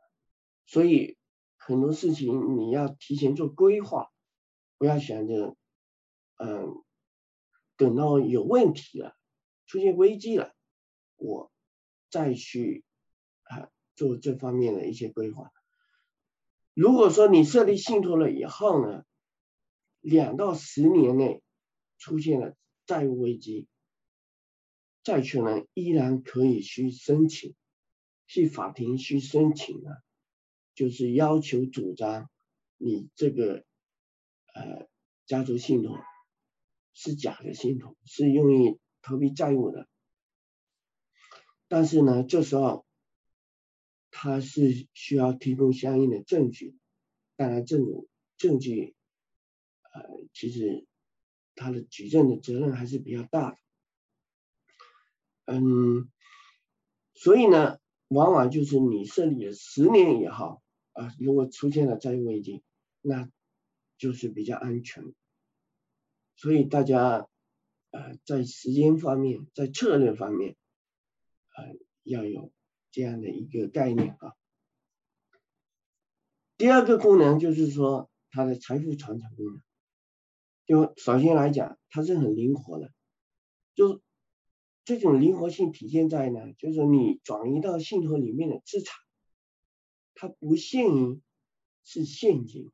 [0.65, 1.17] 所以
[1.55, 4.11] 很多事情你要提前做规划，
[4.77, 5.55] 不要想着
[6.35, 6.83] 嗯
[7.77, 9.15] 等到有问题了、
[9.67, 10.53] 出现危机了，
[11.15, 11.53] 我
[12.09, 12.83] 再去
[13.43, 15.53] 啊做这方面的一些规划。
[16.73, 19.05] 如果说你设立信托了以后呢，
[20.01, 21.41] 两到十年内
[21.97, 23.67] 出现了债务危机，
[25.03, 27.55] 债权人依然可以去申请，
[28.27, 29.91] 去法庭去申请呢，
[30.73, 32.29] 就是要求主张
[32.77, 33.63] 你这个
[34.53, 34.87] 呃
[35.25, 35.97] 家族信托
[36.93, 39.87] 是假的信托，是用于逃避债务的。
[41.67, 42.85] 但是呢，这时候
[44.09, 46.75] 他是需要提供相应的证据，
[47.37, 48.93] 当然这种证据，
[50.33, 50.85] 其实
[51.55, 53.57] 他的举证的责任还是比较大的，
[55.45, 56.11] 嗯，
[57.13, 60.61] 所以呢，往往就是你设立了十年以后，
[60.93, 62.63] 啊，如果出现了债务危机，
[63.01, 63.29] 那
[63.97, 65.13] 就是比较安全，
[66.35, 67.27] 所以大家，
[67.91, 70.55] 呃，在时间方面，在策略方面。
[71.53, 71.65] 呃，
[72.03, 72.49] 要有
[72.91, 74.33] 这样的一个概念啊。
[76.55, 79.61] 第二个功能就是说它的财富传承功能，
[80.65, 82.91] 就首先来讲，它是很灵活的，
[83.75, 84.01] 就是
[84.85, 88.95] 这种灵活性体现在呢，就是你转移到信托里面的资产，
[90.13, 91.21] 它不限于
[91.83, 92.71] 是现金，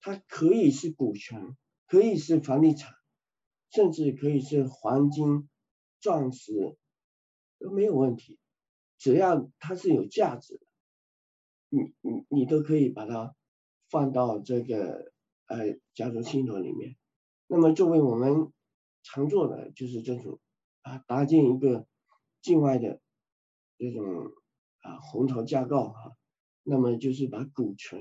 [0.00, 2.94] 它可以是股权，可以是房地产，
[3.70, 5.48] 甚至可以是黄金、
[6.00, 6.76] 钻石。
[7.62, 8.38] 都没有问题，
[8.96, 10.66] 只要它是有价值的，
[11.68, 13.36] 你你你都可以把它
[13.90, 15.12] 放到这个
[15.50, 16.96] 呃家族信托里面。
[17.48, 18.52] 那么作为我们
[19.02, 20.38] 常做的就是这种
[20.82, 21.86] 啊搭建一个
[22.40, 23.00] 境外的
[23.76, 24.32] 这种
[24.80, 26.16] 啊红头架构哈，
[26.62, 28.00] 那么就是把股权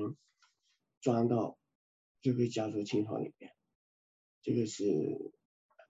[1.02, 1.58] 装到
[2.22, 3.52] 这个家族信托里面，
[4.44, 5.34] 这个是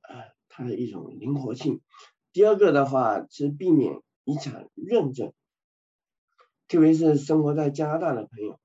[0.02, 1.82] 啊它的一种灵活性。
[2.32, 5.34] 第二个的话是避免遗产认证，
[6.67, 8.60] 特别是生活在加拿大的朋友，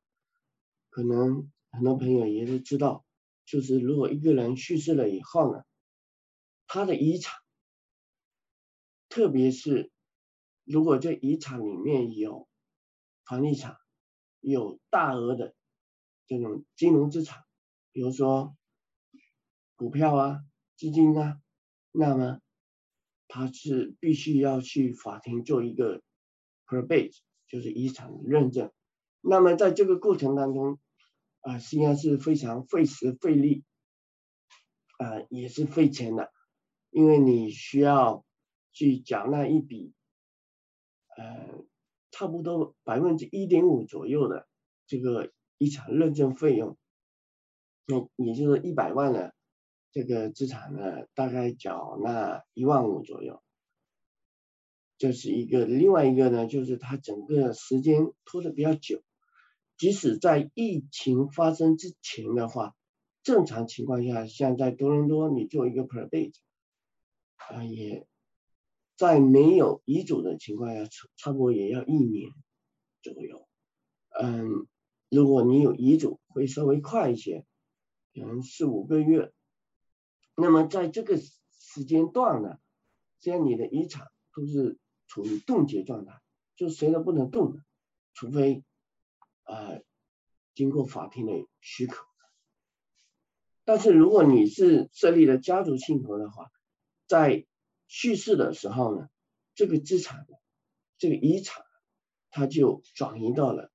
[0.91, 3.05] 可能很多朋友也都知道，
[3.45, 5.63] 就是如果一个人去世了以后呢，
[6.67, 7.35] 他的遗产，
[9.09, 9.91] 特别是
[10.65, 12.49] 如果这遗产里面有
[13.25, 13.77] 房地产，
[14.41, 15.55] 有大额的
[16.27, 17.45] 这种金融资产，
[17.93, 18.57] 比如说
[19.77, 20.41] 股票啊、
[20.77, 21.41] 基金啊，
[21.93, 22.41] 那么。
[23.27, 26.03] 他是必须要去法庭做一个
[26.67, 27.17] probate，
[27.49, 28.71] 就是遗产认证。
[29.23, 30.79] 那么在这个过程当中，
[31.45, 33.65] 啊，实际上是非常费时费力，
[34.99, 36.33] 啊，也是费钱的，
[36.91, 38.25] 因为你需要
[38.73, 39.95] 去缴纳一笔，
[41.17, 41.65] 呃，
[42.11, 44.49] 差不多百分之一点五左右的
[44.87, 46.77] 这个遗产认证费用，
[47.87, 49.33] 那也就是一百万的。
[49.97, 53.45] 这个资产呢，大概缴纳一万五左右，
[54.99, 55.65] 这是一个。
[55.65, 59.05] 另外一个呢，就是它整个时间拖得比较久，
[59.77, 62.75] 即使在疫情发生之前的话，
[63.23, 66.35] 正常情况下，像在多伦多你做一个 probate，
[67.37, 68.07] 啊，也
[68.97, 72.31] 在没有遗嘱的情况下，差差不多也要一年
[73.03, 73.49] 左右。
[74.21, 74.67] 嗯，
[75.09, 77.45] 如果你有遗嘱，会稍微快一些，
[78.15, 79.33] 可能四五个月。
[80.37, 82.59] 那么在这个时间段呢，
[83.21, 86.21] 这样你的遗产都是处于冻结状态，
[86.55, 87.65] 就谁都不能动的，
[88.13, 88.63] 除非
[89.45, 89.79] 啊
[90.55, 92.07] 经过法庭的许可。
[93.65, 96.51] 但是如果你是设立了家族信托的话，
[97.07, 97.47] 在
[97.87, 99.09] 去世的时候呢，
[99.55, 100.27] 这个资产
[100.99, 101.65] 这个遗产
[102.31, 103.73] 它就转移到了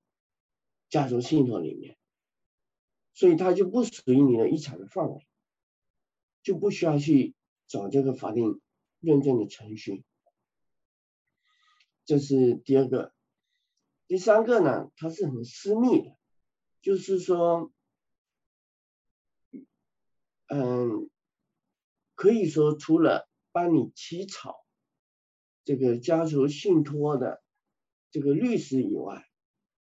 [0.90, 1.98] 家族信托里面，
[3.14, 5.26] 所以它就不属于你的遗产的范围。
[6.42, 7.36] 就不需要去
[7.68, 8.62] 走这个法定
[9.02, 10.06] 认证的程序，
[12.06, 13.14] 这是第二个。
[14.10, 16.18] 第三个呢，它是很私密的，
[16.82, 17.72] 就是说，
[20.48, 21.12] 嗯，
[22.16, 24.66] 可以说除了帮你起草
[25.64, 27.44] 这个家族信托的
[28.10, 29.30] 这个律师以外，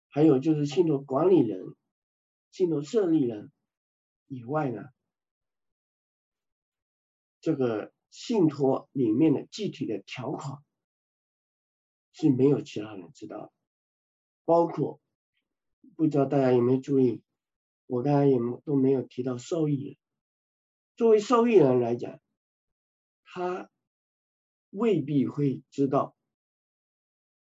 [0.09, 1.75] 还有就是信托管理人、
[2.51, 3.51] 信托设立人
[4.27, 4.83] 以外呢。
[7.41, 10.63] 这个信托里面的具体的条款
[12.11, 13.51] 是没有其他人知道的，
[14.45, 14.99] 包括
[15.95, 17.21] 不知道大家有没有注意，
[17.87, 19.97] 我刚才也都没有提到受益人。
[20.95, 22.19] 作为受益人来讲，
[23.23, 23.69] 他
[24.69, 26.15] 未必会知道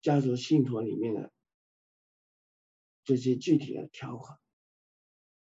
[0.02, 1.32] 家族信托里面的
[3.04, 4.38] 这些具体的条款，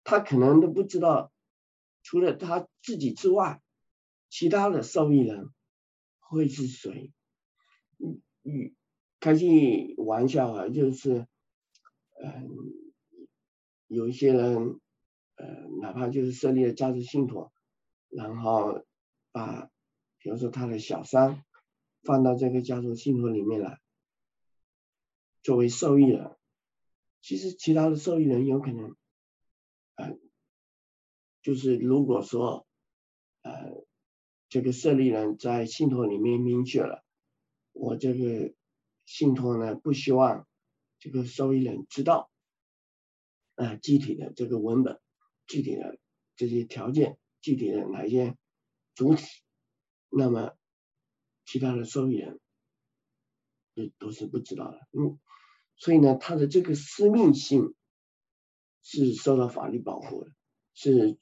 [0.04, 1.32] 他可能都不知道，
[2.04, 3.62] 除了他自己之外。
[4.30, 5.54] 其他的受益人
[6.20, 7.14] 会是谁？
[7.98, 8.76] 嗯嗯，
[9.22, 11.30] 开句玩笑啊，就是，
[12.24, 12.48] 嗯，
[13.88, 14.80] 有一些人，
[15.36, 15.46] 呃，
[15.82, 17.52] 哪怕就是设立了家族信托，
[18.10, 18.86] 然后
[19.32, 19.70] 把，
[20.18, 21.44] 比如说他的小三
[22.04, 23.80] 放到这个家族信托里面来，
[25.44, 26.36] 作为受益人，
[27.22, 28.96] 其实其他的受益人有可能，
[29.96, 30.18] 呃，
[31.42, 32.66] 就是如果说，
[33.44, 33.86] 呃，
[34.50, 37.04] 这个设立人在信托里面明确了，
[37.74, 38.54] 我这个
[39.06, 40.48] 信托呢不希望
[41.00, 42.32] 这个受益人知道。
[43.56, 45.02] 啊，具体的这个文本，
[45.48, 45.98] 具体的
[46.36, 48.38] 这些条件，具体的哪些
[48.94, 49.26] 主体，
[50.10, 50.56] 那么
[51.44, 52.40] 其他的受益人
[53.74, 54.88] 都都是不知道的。
[54.92, 55.20] 嗯，
[55.76, 57.74] 所以呢，它的这个私密性
[58.84, 60.32] 是受到法律保护的，
[60.76, 61.18] 是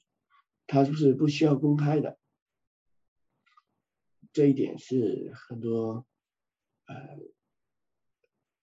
[0.66, 2.18] 它是不需要公开的。
[4.34, 6.06] 这一点是很多
[6.84, 6.94] 呃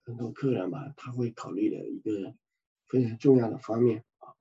[0.04, 2.36] 很多客人吧，他会考虑的一个。
[2.86, 4.36] 非常重要的方面啊。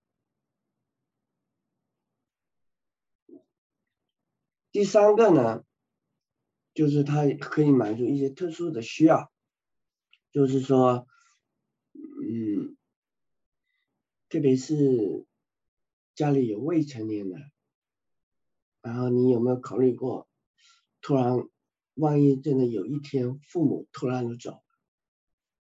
[4.70, 5.64] 第三个呢，
[6.74, 9.32] 就是它可以满足一些特殊的需要，
[10.32, 11.06] 就是说，
[11.94, 12.76] 嗯，
[14.28, 15.24] 特别是
[16.14, 17.38] 家里有未成年的，
[18.82, 20.28] 然后你有没有考虑过，
[21.00, 21.48] 突然
[21.94, 24.62] 万一真的有一天父母突然的走，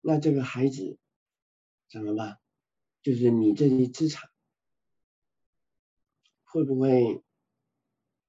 [0.01, 0.98] 那这个孩子
[1.90, 2.38] 怎么办？
[3.03, 4.28] 就是你这些资产
[6.44, 7.22] 会不会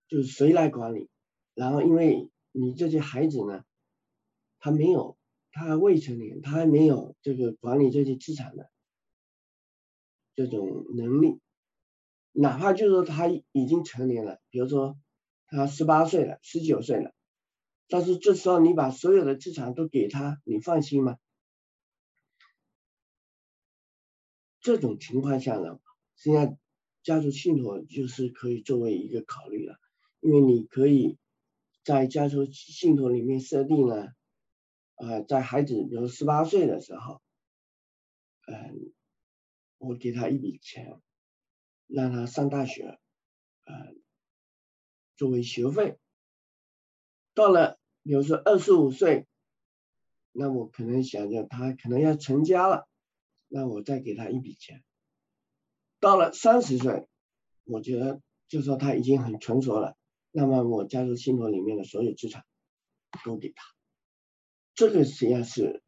[0.07, 1.09] 就是谁来管理？
[1.53, 3.65] 然后因为你这些孩子呢，
[4.59, 5.17] 他没有，
[5.51, 8.69] 他还未成年，他还没有这个管理这些资产的
[10.35, 11.39] 这种能力。
[12.31, 14.97] 哪怕就是说他已经成年了，比如说
[15.47, 17.13] 他十八岁了、十九岁了，
[17.89, 21.17] 但是这时候你把所有的资产都给他，你放心吗？
[24.61, 25.79] 这种情况下呢，
[26.15, 26.57] 实际上
[27.03, 29.77] 家族信托就是可以作为一个考虑了，
[30.19, 31.17] 因为你可以
[31.83, 34.09] 在家族信托里面设定呢，
[34.95, 37.21] 呃，在孩子比如十八岁的时候，
[38.45, 38.93] 嗯，
[39.79, 41.01] 我给他一笔钱，
[41.87, 42.99] 让他上大学，
[43.65, 43.95] 呃，
[45.17, 45.97] 作为学费，
[47.33, 49.25] 到了比如说二十五岁，
[50.31, 52.87] 那我可能想着他可能要成家了。
[53.53, 54.81] 那我再给他一笔钱，
[55.99, 57.09] 到了三十岁，
[57.65, 59.97] 我觉得就说他已经很成熟了，
[60.31, 62.45] 那么我加入信托里面的所有资产
[63.25, 63.61] 都给他，
[64.73, 65.83] 这个实际上是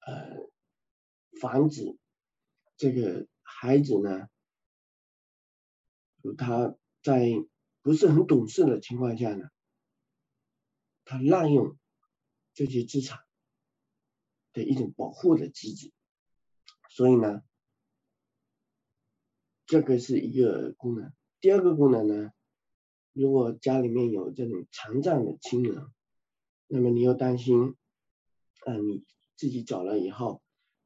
[0.00, 0.50] 呃
[1.40, 1.96] 防止
[2.76, 4.28] 这个孩子呢，
[6.36, 7.30] 他在
[7.82, 9.48] 不是很懂事的情况下呢，
[11.04, 11.78] 他滥用
[12.52, 13.20] 这些资产
[14.52, 15.92] 的一种保护的机制。
[16.94, 17.42] 所以呢，
[19.66, 21.12] 这个是一个功能。
[21.40, 22.30] 第二个功能呢，
[23.12, 25.88] 如果家里面有这种残障的亲人，
[26.68, 27.74] 那么你又担心，
[28.64, 30.40] 啊，你自己走了以后，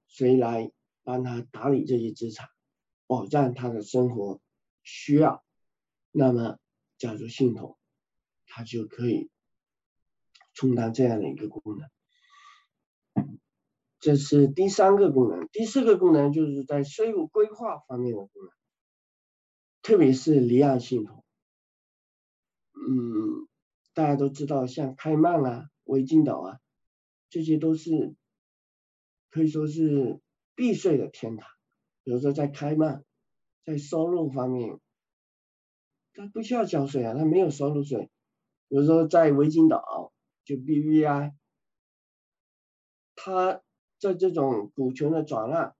[0.06, 2.48] 谁来帮他打理这些资产，
[3.06, 4.40] 保障他的生活
[4.84, 5.44] 需要？
[6.11, 6.59] 那么
[6.96, 7.76] 家族系统，
[8.46, 9.28] 它就可以
[10.54, 11.86] 充当这样的一个功能。
[14.01, 18.51] 这是第三个功能，第四个功能就是在税务规划方面的功能，
[19.82, 21.24] 特别是离岸信托。
[22.74, 23.49] 嗯，
[23.94, 26.61] 大家都知道，像开曼啊、维京岛啊，
[27.28, 28.14] 这些都是
[29.30, 30.20] 可以说是
[30.55, 31.51] 避税的天堂。
[32.05, 33.05] 比如说在开曼，
[33.64, 34.78] 在收入方面，
[36.14, 38.09] 他不需要交税啊，他没有收入税。
[38.68, 40.12] 比如说在维京岛，
[40.44, 41.32] 就 BVI，
[43.16, 43.61] 他。
[43.99, 45.74] 在这种股权的转让，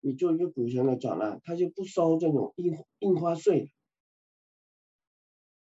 [0.00, 3.72] 你做一个股权的转让，他就不收这种印印花税。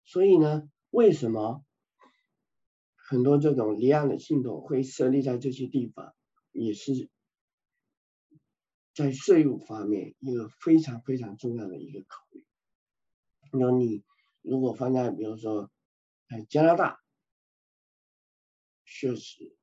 [0.05, 1.63] 所以呢，为什么
[2.95, 6.13] 很多这种离岸的信托会设立在这些地方，
[6.51, 7.09] 也是
[8.93, 12.45] 在税务方面一个非常非常重要的一个考虑。
[13.51, 14.03] 那你
[14.41, 15.71] 如果放在比如说，
[16.27, 16.99] 哎，加拿大，
[18.85, 19.55] 确实。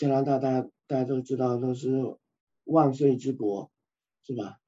[0.00, 2.16] 加拿大，大家大家都知道，都是
[2.64, 3.70] 万税之国，
[4.22, 4.58] 是吧？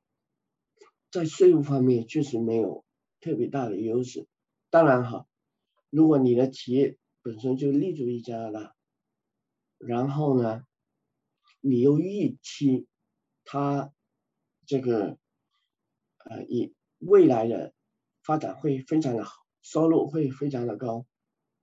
[1.10, 2.84] 在税务方面确实没有
[3.18, 4.26] 特别大的优势。
[4.68, 5.26] 当然哈，
[5.88, 8.74] 如果你的企业本身就立足于加拿大，
[9.78, 10.66] 然后呢，
[11.62, 12.86] 你又预期
[13.42, 13.90] 它
[14.66, 15.16] 这个
[16.26, 17.72] 呃以未来的
[18.22, 21.06] 发展会非常的好，收入会非常的高，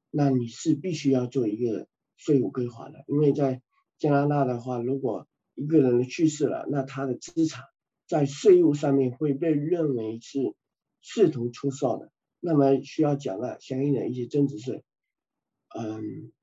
[0.10, 1.88] 那你是必须要做一个。
[2.20, 3.62] 税务规划的，因为在
[3.98, 7.64] 加拿大的话，如果一个人去世了，那他的资产
[8.08, 10.54] 在税务上面会被认为是
[11.02, 12.12] 试图出售的，
[12.42, 14.84] 那么需要缴纳相应的一些增值税。
[15.70, 16.34] 嗯，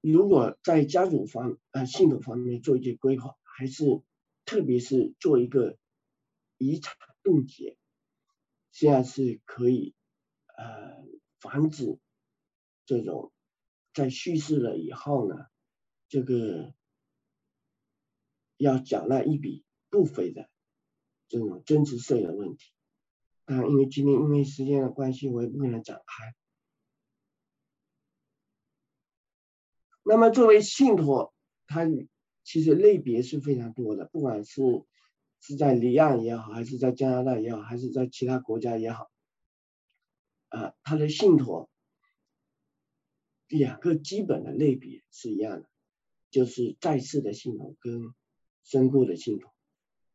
[0.00, 4.02] 如果在家族方呃信托方面做一些规划，还是
[4.44, 5.76] 特别是做一个
[6.58, 7.76] 遗产冻结，
[8.70, 9.94] 这样是可以
[10.56, 11.04] 呃
[11.40, 11.98] 防止
[12.84, 13.32] 这种
[13.94, 15.46] 在去世了以后呢，
[16.08, 16.74] 这个
[18.56, 20.48] 要缴纳一笔不菲的
[21.28, 22.72] 这种增值税的问题。
[23.44, 26.34] 当然，因为今天因为时间的关系，我也不能展开。
[30.04, 31.34] 那么作为信托，
[31.66, 31.86] 它
[32.44, 34.62] 其实类别是非常多的，不管是
[35.40, 39.10] 是在离岸也好，还是在加拿大也好，还是在其他国家也好，
[40.48, 41.68] 啊，它的信托
[43.58, 45.68] 两个基本的类别是一样的，
[46.30, 48.14] 就是在世的信托跟
[48.64, 49.52] 身故的信托。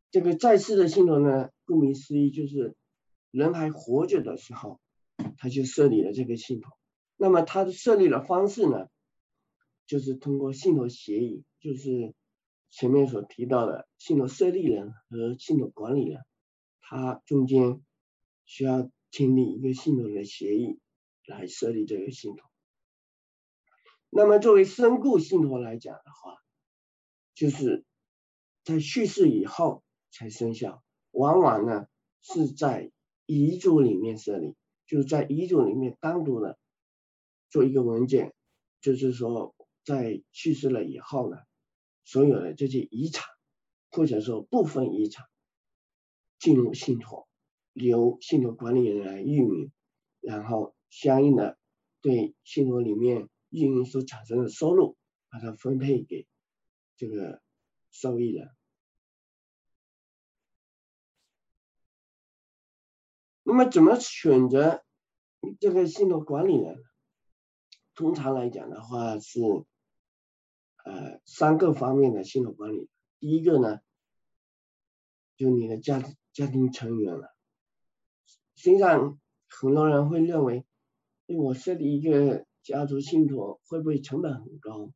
[0.10, 2.76] 这个在世的信托呢，顾名思义就是
[3.30, 4.80] 人还活着的时候，
[5.38, 6.72] 他就设立了这个信托。
[7.16, 8.88] 那么它的设立的方式呢？
[9.86, 12.16] 就是通过信托协议，就是
[12.72, 16.22] 前面所提到的信托设立人和信托管理人，
[16.82, 17.82] 他中间
[18.46, 20.80] 需要签订一个信托的协议
[21.28, 22.47] 来设立这个信托。
[24.10, 26.38] 那么作为身故信托来讲的话，
[27.34, 27.86] 就是
[28.64, 31.88] 在去世以后才生效，往往呢
[32.22, 32.92] 是在
[33.26, 34.56] 遗嘱里面设立，
[34.86, 36.58] 就是在遗嘱里面单独的
[37.50, 38.34] 做一个文件，
[38.82, 39.54] 就是说。
[39.88, 41.38] 在去世了以后呢，
[42.04, 43.26] 所有的这些遗产
[43.90, 45.26] 或者说部分遗产
[46.40, 47.26] 进入信托，
[47.72, 49.72] 由信托管理人来运营，
[50.20, 51.58] 然后相应的
[52.02, 54.98] 对信托里面运营所产生的收入，
[55.30, 56.28] 把它分配给
[56.96, 57.42] 这个
[57.92, 58.50] 受益人。
[63.44, 64.84] 那么怎么选择
[65.60, 66.84] 这个信托管理人？
[67.96, 69.40] 通常来讲的话是。
[70.86, 72.90] 呃，三个方面的信托管理，
[73.20, 73.82] 第一个呢，
[75.36, 77.36] 就你的家家庭成员了。
[78.56, 79.20] 实际上，
[79.50, 80.66] 很多人会认为，
[81.26, 84.92] 我设立一个家族信托会不会成本很高？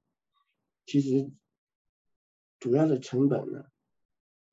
[0.85, 1.31] 其实，
[2.59, 3.63] 主要的成本呢，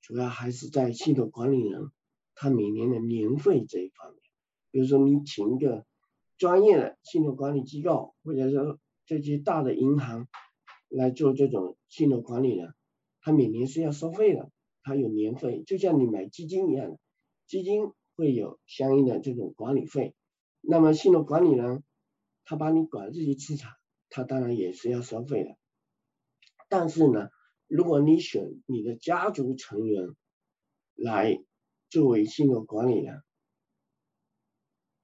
[0.01, 1.91] 主要还是在信托管理人
[2.37, 4.21] 他每年的年费这一方面。
[4.71, 5.85] 比如说，你请一个
[6.37, 10.29] 专业的信托管理机构，或者说这些大的银行。
[10.91, 12.73] 来做这种信托管理人，
[13.21, 14.51] 他每年是要收费的，
[14.83, 16.99] 他有年费，就像你买基金一样的，
[17.47, 20.15] 基金会有相应的这种管理费。
[20.63, 21.85] 那么信托管理人，
[22.49, 23.75] 他帮你管这些资产，
[24.09, 25.59] 他当然也是要收费的。
[26.71, 27.29] 但是呢，
[27.67, 30.17] 如果你选你的家族成员
[30.95, 31.39] 来
[31.91, 33.23] 作为信托管理人，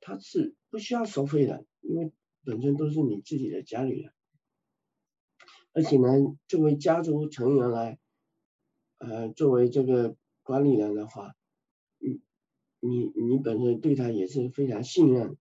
[0.01, 2.14] 他是不需要收费的，因为
[2.45, 4.11] 本身都是你自己的家里人。
[5.74, 6.09] 而且呢，
[6.49, 7.99] 作为家族成员来，
[8.97, 11.34] 呃，作为这个管理人的话，
[11.99, 12.22] 你
[12.80, 15.36] 你你本身对他也是非常信任，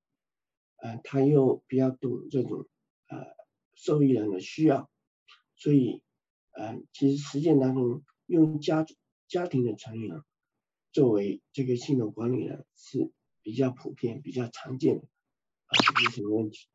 [0.83, 2.67] 呃，他又比较懂这种
[3.07, 3.25] 呃
[3.73, 4.89] 受益人的需要，
[5.55, 6.03] 所以
[6.51, 8.85] 呃，其实实践当中用家
[9.27, 10.21] 家庭的成员
[10.91, 13.11] 作为这个信托管理人是
[13.41, 15.07] 比较普遍、比较常见的，
[15.67, 16.67] 啊，没什么问题。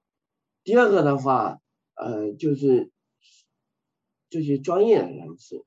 [0.64, 1.60] 第二个的话，
[1.94, 2.90] 呃，就是。
[4.30, 5.64] 这些专业的人士，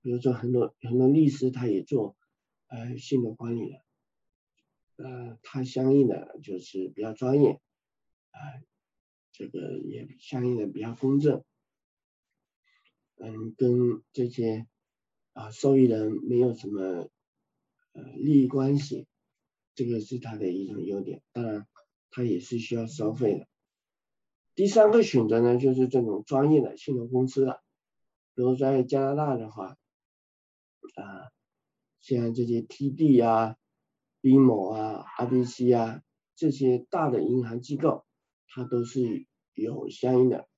[0.00, 2.16] 比如说很多很多律师，他也做
[2.68, 3.82] 呃信托管理的，
[4.98, 7.60] 呃，他相应的就是比较专业，
[8.32, 8.38] 啊，
[9.32, 11.44] 这个也相应的比较公正，
[13.16, 14.66] 嗯，跟这些
[15.34, 17.08] 啊受益人没有什么
[17.92, 19.06] 呃利益关系，
[19.76, 21.68] 这个是他的一种优点，当然
[22.10, 23.46] 他也是需要收费的。
[24.56, 27.62] 第三个选择呢，就是这种专业的信托公司了，
[28.34, 29.76] 比如在加拿大的话，
[30.96, 31.30] 啊，
[32.00, 33.56] 像这些 TD 啊、
[34.22, 36.02] BMO 啊、RBC 啊
[36.34, 38.04] 这些大的银行机构，
[38.48, 40.48] 它都是有相应的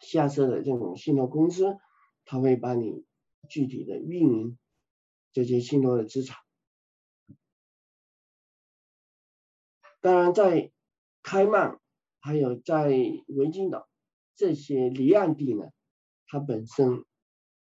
[0.00, 1.76] 下设的这种信托公司，
[2.24, 3.04] 它会帮你
[3.48, 4.58] 具体的运营
[5.32, 6.38] 这些信托的资产。
[10.00, 10.72] 当然，在
[11.22, 11.78] 开曼。
[12.24, 12.86] 还有在
[13.26, 13.88] 维京岛
[14.36, 15.64] 这些离岸地呢，
[16.28, 17.04] 它本身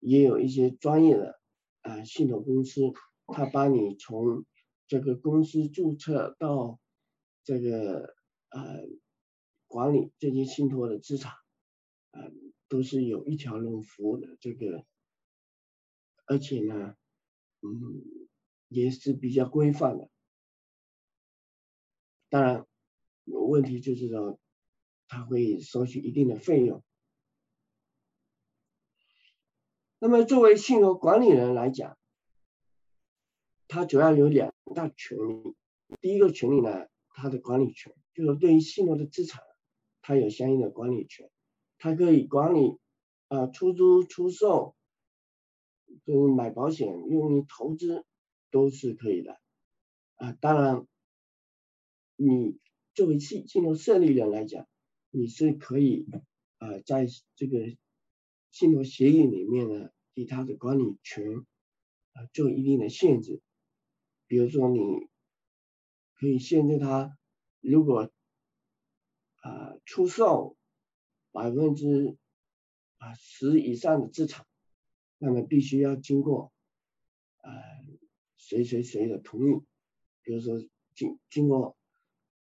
[0.01, 1.39] 也有一些专业的
[1.83, 2.91] 啊信托公司，
[3.27, 4.43] 它帮你从
[4.91, 6.77] 这个公司注册到
[7.45, 8.13] 这个
[8.49, 8.81] 呃
[9.67, 11.31] 管理这些信托的资产，
[12.11, 12.19] 啊
[12.67, 14.85] 都是有一条龙服务的这个
[16.25, 16.97] 而且呢，
[17.61, 18.27] 嗯，
[18.67, 20.09] 也是比较规范的。
[22.27, 22.67] 当然
[23.23, 24.41] 有，问题就是说，
[25.07, 26.83] 他会收取一定的费用。
[29.99, 31.97] 那么作为信托管理人来讲，
[33.69, 35.55] 他主要有两大权利。
[35.99, 39.41] 第一个权利呢，它的管理权，就是对于信托的资产，
[40.01, 41.29] 它有相应的管理权，
[41.77, 42.77] 它可以管理
[43.27, 44.75] 啊出租、出售，
[46.05, 48.05] 就是买保险、用于投资
[48.51, 49.39] 都是可以的
[50.15, 50.31] 啊。
[50.33, 50.87] 当然。
[52.23, 52.59] 你
[52.93, 54.67] 作为信信托设立人来讲，
[55.09, 56.05] 你是可以
[56.59, 57.75] 啊，在这个
[58.51, 61.39] 信托协议里面呢，对他的管理权
[62.13, 63.41] 啊做一定的限制。
[64.31, 64.79] 比如说，你
[66.15, 67.17] 可以限制他，
[67.59, 68.09] 如果
[69.41, 70.55] 啊出售
[71.33, 72.15] 百分之
[72.95, 74.45] 啊十以上的资产，
[75.17, 76.53] 那么必须要经过
[77.41, 77.51] 啊
[78.37, 79.61] 谁谁谁的同意。
[80.21, 80.65] 比如说
[80.95, 81.75] 经经过。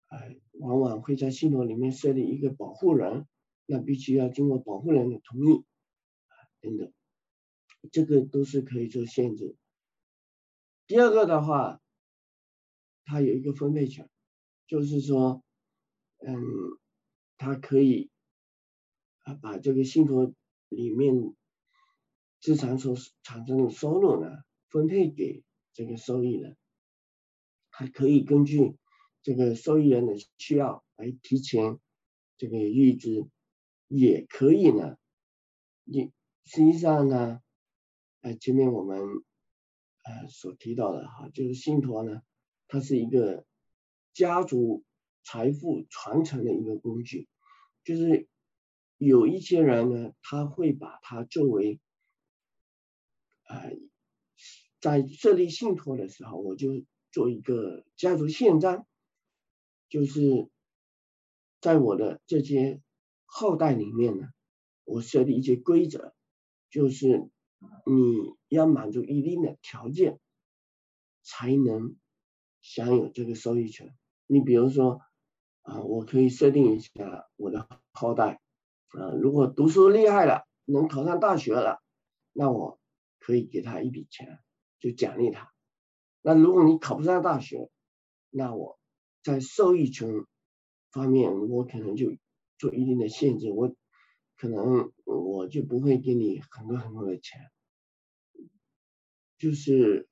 [0.07, 3.27] 哎，往往会在信托里面设立一个保护人，
[3.65, 5.65] 那必须要经过保护人的同意
[6.27, 6.93] 啊等等，
[7.91, 9.57] 这个都是可以做限制。
[10.87, 11.79] 第二个的话，
[13.05, 14.09] 它有一个分配权，
[14.67, 15.43] 就是说，
[16.17, 16.35] 嗯，
[17.37, 18.09] 它可以
[19.19, 20.33] 啊把这个信托
[20.69, 21.35] 里面
[22.39, 24.31] 资产所产生的收入呢
[24.69, 26.57] 分配给这个受益人，
[27.69, 28.77] 还可以根据。
[29.23, 31.79] 这个受益人的需要来提前
[32.37, 33.27] 这个预支
[33.89, 34.95] 也可以呢。
[35.83, 36.13] 你
[36.45, 37.41] 实际上呢，
[38.21, 39.01] 呃，前面我们
[40.07, 42.21] 呃所提到的哈，就是信托呢，
[42.69, 43.45] 它是一个
[44.13, 44.85] 家族
[45.23, 47.27] 财富传承的一个工具。
[47.83, 48.27] 就是
[48.97, 51.79] 有一些人呢，他会把它作为
[53.47, 53.77] 呃，
[54.79, 58.87] 在设立信托的时候，我就做一个家族宪章。
[59.89, 60.49] 就是
[61.61, 62.81] 在我的这些
[63.25, 64.27] 后代里面呢，
[64.83, 66.13] 我设立一些规则，
[66.69, 67.29] 就是
[67.85, 70.19] 你要满足一定的条件，
[71.23, 71.95] 才能
[72.61, 73.95] 享有这个收益权。
[74.25, 75.01] 你比如说
[75.61, 78.41] 啊，我可以设定一下我的后代
[78.89, 81.81] 啊，如果读书厉害了，能考上大学了，
[82.33, 82.79] 那我
[83.19, 84.39] 可以给他一笔钱，
[84.79, 85.51] 就奖励他。
[86.21, 87.69] 那如果你考不上大学，
[88.29, 88.77] 那我。
[89.23, 90.25] 在受益权
[90.89, 92.15] 方面，我可能就
[92.57, 93.75] 做一定的限制，我
[94.37, 97.41] 可能我就不会给你很多很多的钱。
[99.37, 100.07] 就是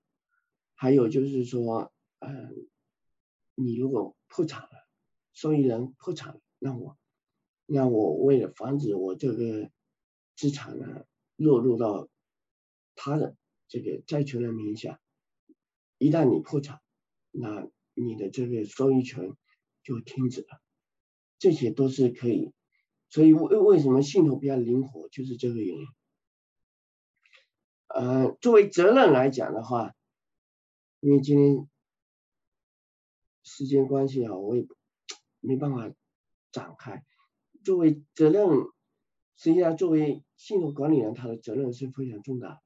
[0.74, 2.68] 还有就是说，嗯，
[3.56, 4.88] 你如果破产了，
[5.34, 6.98] 受益人破产了，那我
[7.66, 9.70] 那我为了防止我这个
[10.36, 11.06] 资产呢
[11.36, 12.10] 落入到
[12.96, 13.36] 他的
[13.68, 15.00] 这个债权人名下，
[15.98, 16.82] 一旦你破产，
[17.32, 17.70] 那。
[17.98, 19.38] 你的这个收益权
[19.82, 20.62] 就停止了，
[21.40, 22.52] 这些都是可以，
[23.10, 25.88] 所以为为什么信托比较灵活，就是这个原因。
[27.96, 29.94] 呃，作为责任来讲的话，
[31.00, 31.70] 因为今天
[33.42, 34.68] 时间关系啊，我也
[35.40, 35.90] 没办法
[36.52, 37.06] 展开。
[37.64, 38.50] 作为责任，
[39.38, 42.62] 实际上作为信托管理人，他的责任是非常重大。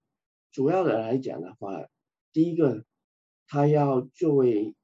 [0.51, 1.85] 主要的来讲的话，
[2.33, 2.83] 第一个，
[3.45, 4.75] 他要作为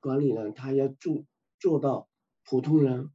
[0.00, 1.24] 管理人他要做
[1.60, 2.08] 做到
[2.44, 3.12] 普通人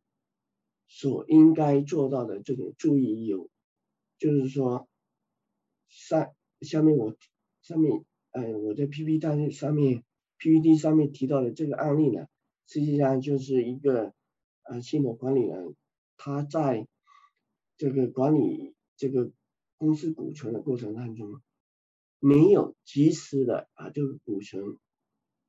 [0.88, 3.52] 所应该做到的这种注意义务，
[4.18, 4.88] 就是说
[5.90, 7.16] 三下面我
[7.62, 10.04] 上面呃我在 PPT 上面
[10.38, 12.28] PPT 上面提到的这个案例呢，
[12.68, 14.14] 实际上就是一个
[14.64, 15.76] 呃信托管理人
[16.16, 16.88] 他在
[17.78, 19.32] 这个管理这个
[19.78, 21.42] 公司股权的过程当中，
[22.20, 24.62] 没有及时的把这个股权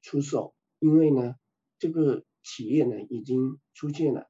[0.02, 0.54] 出售。
[0.78, 1.34] 因为呢，
[1.78, 4.28] 这个企业呢已经出现了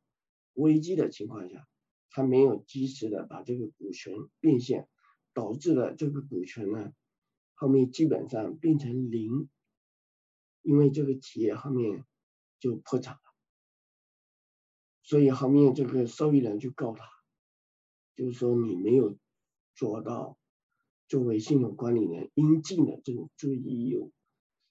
[0.54, 1.66] 危机的情况下，
[2.10, 4.88] 他没有及时的把这个股权变现，
[5.38, 6.92] 导致了这个股权呢
[7.54, 9.48] 后面基本上变成零，
[10.62, 12.04] 因为这个企业后面
[12.58, 13.20] 就破产了，
[15.04, 17.08] 所以后面这个受益人就告他，
[18.16, 19.16] 就是说你没有
[19.76, 20.36] 做到
[21.06, 24.12] 作为信用管理人应尽的这种注意义务。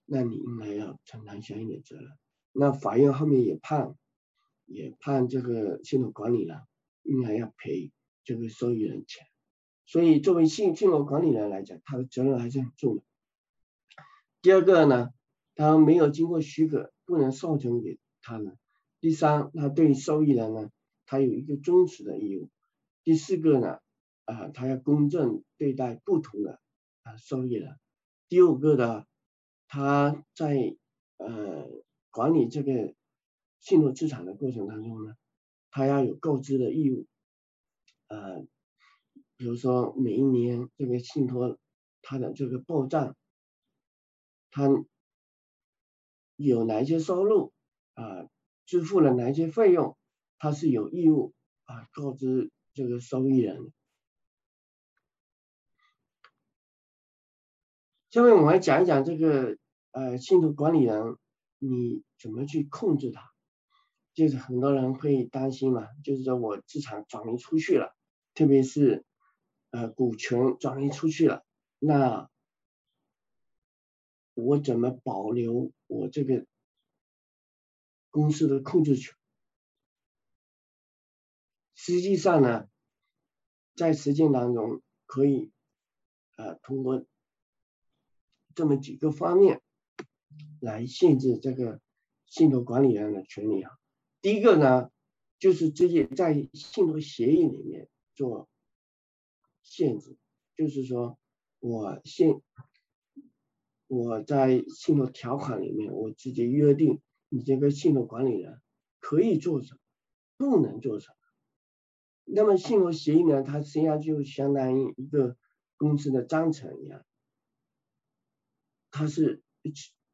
[0.03, 2.09] 那你应该要承担相应的责任。
[2.51, 3.95] 那法院后面也判，
[4.65, 6.59] 也判这个信托管理人
[7.03, 7.93] 应该要赔
[8.25, 9.25] 这个受益人钱。
[9.87, 13.03] 所以作为信信托管理人来讲，他的责任还是很重的。
[14.41, 15.11] 第二个呢，
[15.55, 18.57] 他没有经过许可不能授权给他人。
[18.99, 20.69] 第三，他对受益人呢，
[21.05, 22.49] 他有一个忠实的义务。
[23.03, 23.79] 第四个呢，
[24.25, 26.59] 啊，他要公正对待不同的
[27.03, 27.79] 啊受益人。
[28.27, 29.05] 第五个呢，
[29.69, 30.75] 他在
[31.15, 31.69] 呃
[32.11, 32.93] 管理这个
[33.61, 35.15] 信托资产的过程当中呢，
[35.71, 37.05] 他要有购置的义务，
[38.07, 38.45] 呃，
[39.37, 41.57] 比如说每一年这个信托
[42.01, 43.15] 它的这个报账，
[44.49, 44.67] 它
[46.35, 47.53] 有哪一些收入
[47.93, 48.27] 啊，
[48.65, 49.95] 支付了哪一些费用，
[50.39, 51.33] 它是有义务
[51.65, 53.71] 啊告知这个受益人。
[58.09, 59.57] 下面我们来讲一讲这个
[59.91, 61.17] 呃信托管理人，
[61.59, 63.21] 你怎么去控制它？
[64.15, 67.95] 就是很多人会担心嘛，就是说我资产转移出去了，
[68.33, 69.05] 特别是
[69.71, 71.45] 呃股权转移出去了，
[71.79, 72.29] 那
[74.33, 76.45] 我怎么保留我这个
[78.09, 79.15] 公司的控制权？
[81.75, 82.67] 实际上呢，
[83.75, 85.51] 在实践当中可以
[86.35, 87.05] 呃通过。
[88.55, 89.61] 这么几个方面
[90.59, 91.79] 来限制这个
[92.25, 93.71] 信托管理人的权利啊。
[94.19, 94.89] 第一个呢，
[95.37, 98.49] 就是直接在信托协议里面做
[99.69, 100.17] 限制，
[100.55, 101.19] 就是说
[101.59, 102.41] 我信
[103.87, 108.61] 我在信托条款里面，我直接约定你这个信托管理人
[108.99, 109.79] 可以做什么，
[110.37, 111.15] 不能做什么。
[112.23, 115.37] 那么信托协议呢，它实际上就相当于一个
[115.75, 117.05] 公司的章程一样。
[118.89, 119.43] 它是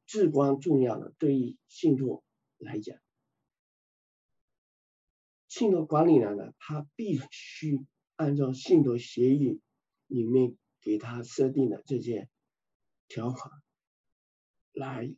[0.05, 2.23] 至关重要的，对于信托
[2.57, 2.97] 来讲，
[5.47, 7.85] 信托管理人呢，他必须
[8.15, 9.59] 按照信托协议
[10.07, 12.29] 里面给他设定的这些
[13.07, 13.51] 条款
[14.73, 15.15] 来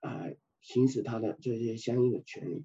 [0.00, 0.24] 啊
[0.60, 2.64] 行使他的这些相应的权利。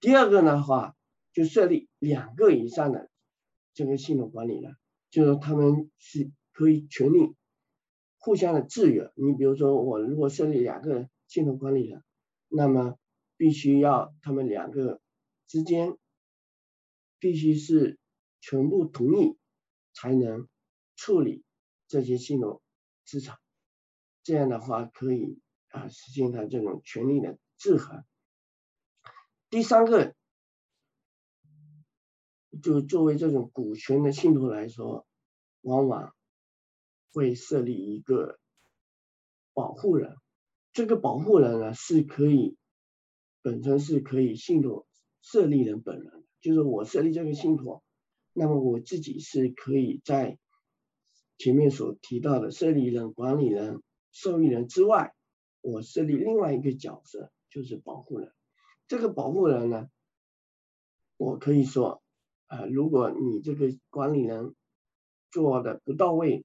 [0.00, 0.96] 第二个的话，
[1.32, 3.10] 就设立两个以上的
[3.74, 4.76] 这个信托管理人，
[5.10, 7.34] 就是他们是可以权利。
[8.22, 12.02] 互相的制约，你比如说我如果设立两个信托管理人，
[12.48, 12.98] 那么
[13.38, 15.00] 必须要他们两个
[15.46, 15.96] 之间
[17.18, 17.98] 必须是
[18.40, 19.36] 全部同意
[19.92, 20.48] 才能
[20.96, 21.44] 处理
[21.86, 22.62] 这些信托
[23.04, 23.38] 资产，
[24.22, 25.38] 这样的话可以
[25.68, 28.04] 啊实现它这种权利的制衡。
[29.48, 30.14] 第三个，
[32.62, 35.06] 就作为这种股权的信托来说，
[35.60, 36.14] 往往。
[37.12, 38.38] 会设立一个
[39.52, 40.16] 保护人，
[40.72, 42.56] 这个保护人呢是可以
[43.42, 44.86] 本身是可以信托
[45.20, 47.82] 设立人本人，就是我设立这个信托，
[48.32, 50.38] 那么我自己是可以在
[51.38, 55.14] 前面所提到的设立人、管理人、受益人之外，
[55.60, 58.32] 我设立另外一个角色，就是保护人。
[58.88, 59.88] 这个保护人呢，
[61.16, 62.02] 我可以说
[62.46, 64.54] 啊，如果你这个管理人
[65.30, 66.44] 做的不到位。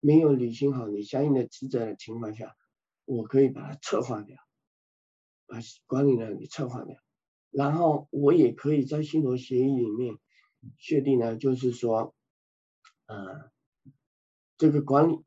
[0.00, 2.54] 没有履行好你相应的职责的情况下，
[3.04, 4.36] 我可以把它撤换掉，
[5.48, 5.58] 把
[5.88, 6.96] 管理人给撤换掉，
[7.50, 10.14] 然后我也可以在信托协议里面
[10.78, 12.14] 确定呢，就是说，
[13.06, 13.50] 呃，
[14.56, 15.24] 这个管理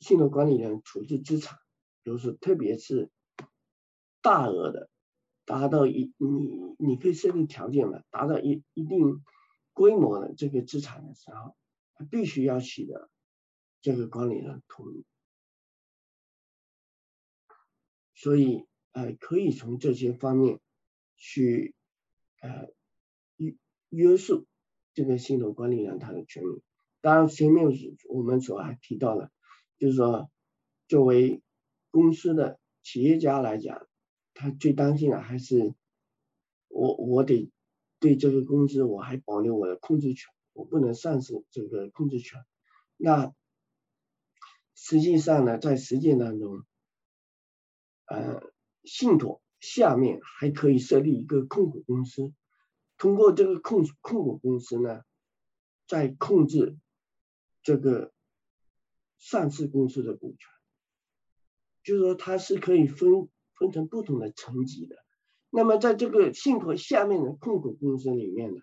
[0.00, 1.58] 信托管理人处置资产，
[2.02, 3.10] 比如说特别是
[4.20, 4.90] 大额的，
[5.44, 9.24] 达到一你你可以设定条件嘛，达到一一定
[9.72, 11.56] 规模的这个资产的时候，
[11.94, 13.08] 他必须要取得。
[13.84, 15.04] 这个管理人同意，
[18.14, 20.60] 所以呃可以从这些方面
[21.16, 21.74] 去
[22.38, 22.68] 呃
[23.38, 23.56] 约
[23.88, 24.46] 约束
[24.94, 26.62] 这个信托管理人他的权利。
[27.00, 27.68] 当然前面
[28.08, 29.30] 我们所还提到了，
[29.78, 30.30] 就是说
[30.88, 31.42] 作为
[31.90, 33.86] 公司的企业家来讲，
[34.34, 35.74] 他最担心的还是
[36.68, 37.50] 我我得
[37.98, 42.40] 对这个公司我还保留我的控制权，我不能丧失这个控制权。
[42.96, 43.34] 那
[44.74, 46.64] 实际上呢，在实践当中，
[48.06, 48.42] 呃，
[48.84, 52.32] 信托下面还可以设立一个控股公司，
[53.02, 55.02] 通过这个控控股公司呢，
[55.88, 56.78] 在控制
[57.64, 58.12] 这个
[59.18, 60.48] 上市公司的股权，
[61.82, 64.94] 就是说它是可以分分成不同的层级的。
[65.50, 68.62] 那么在这个信托下面的控股公司里面呢，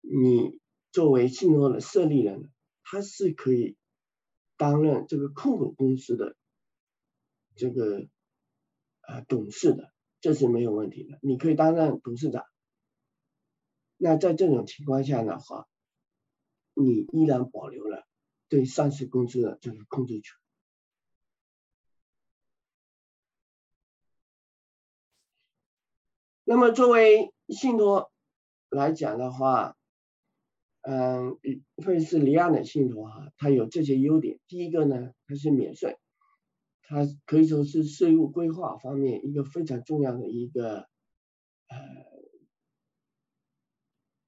[0.00, 0.58] 你
[0.90, 2.50] 作为信托的设立人，
[2.82, 3.76] 他是可以。
[4.58, 6.36] 担任这个控股公司的
[7.56, 8.06] 这个
[9.00, 11.18] 啊董事的，这是没有问题的。
[11.20, 12.44] 你可以担任董事长。
[14.04, 15.68] 那在这种情况下的话，
[16.74, 18.04] 你依然保留了
[18.48, 20.34] 对上市公司的这个控制权。
[26.42, 28.10] 那么作为信托
[28.70, 29.76] 来讲的话，
[30.80, 31.38] 嗯，
[31.76, 34.40] 会是离岸的信托哈，它有这些优点。
[34.48, 35.96] 第一个呢，它是免税，
[36.82, 40.88] 它可以说是税务规划方面一个非常重要的一个
[41.68, 41.78] 呃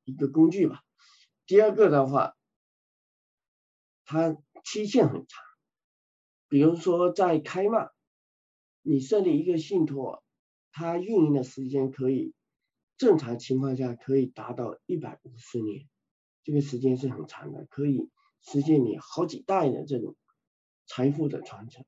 [0.05, 0.83] 一个工具吧。
[1.47, 2.37] 第二个的话，
[4.05, 5.45] 它期限很长，
[6.49, 7.91] 比如说在开曼，
[8.83, 10.23] 你设立一个信托，
[10.73, 12.33] 它运营的时间可以
[12.97, 15.89] 正常情况下可以达到一百五十年。
[16.43, 20.15] 这个时间是很长的，可以实现你好几代的这种
[20.87, 21.85] 财富的传承，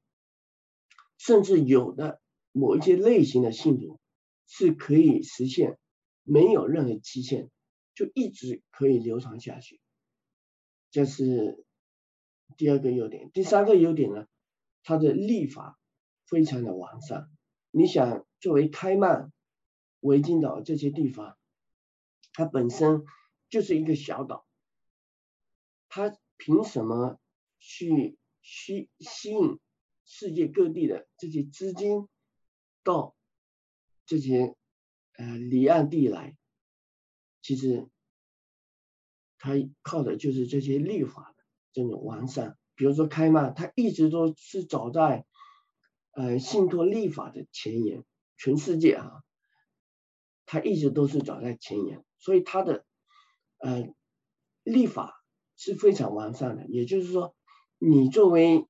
[1.18, 2.20] 甚至有的
[2.52, 4.00] 某一些类型的信托
[4.46, 5.78] 是可以实现
[6.22, 7.50] 没有任何期限，
[7.96, 9.80] 就一直可以流传下去。
[10.92, 11.64] 这是
[12.56, 13.32] 第二个优点。
[13.32, 14.28] 第三个优点呢，
[14.84, 15.76] 它的立法
[16.26, 17.28] 非常的完善。
[17.72, 19.32] 你想，作为开曼、
[20.00, 21.36] 维京岛这些地方，
[22.32, 23.04] 它本身
[23.48, 24.46] 就是一个小岛。
[25.88, 27.18] 他凭什么
[27.58, 29.58] 去吸吸引
[30.04, 32.08] 世界各地的这些资金
[32.82, 33.16] 到
[34.04, 34.54] 这些
[35.14, 36.36] 呃离岸地来？
[37.46, 37.88] 其实
[39.38, 42.58] 他靠的就是这些立法的这种完善。
[42.74, 45.24] 比如说开曼，他一直都是走在
[46.10, 48.04] 呃信托立法的前沿，
[48.36, 49.22] 全世界啊，
[50.44, 52.84] 他一直都是走在前沿，所以他的
[53.58, 53.94] 呃
[54.64, 55.22] 立法。
[55.58, 57.34] 是非常完善的，也就是说，
[57.78, 58.66] 你作为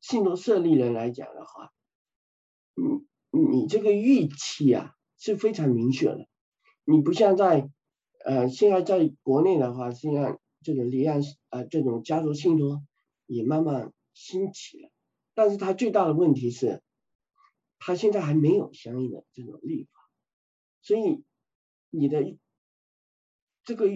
[0.00, 1.72] 信托设立人来讲的话，
[2.76, 6.28] 你你这个预期啊是非常明确的。
[6.84, 7.68] 你不像在
[8.24, 11.20] 呃现在在国内的话，现在这种离岸
[11.50, 12.82] 呃这种家族信托
[13.26, 14.90] 也慢慢兴起了，
[15.34, 16.82] 但是它最大的问题是，
[17.78, 19.90] 它现在还没有相应的这种立法，
[20.82, 21.22] 所以
[21.90, 22.36] 你的
[23.64, 23.86] 这个。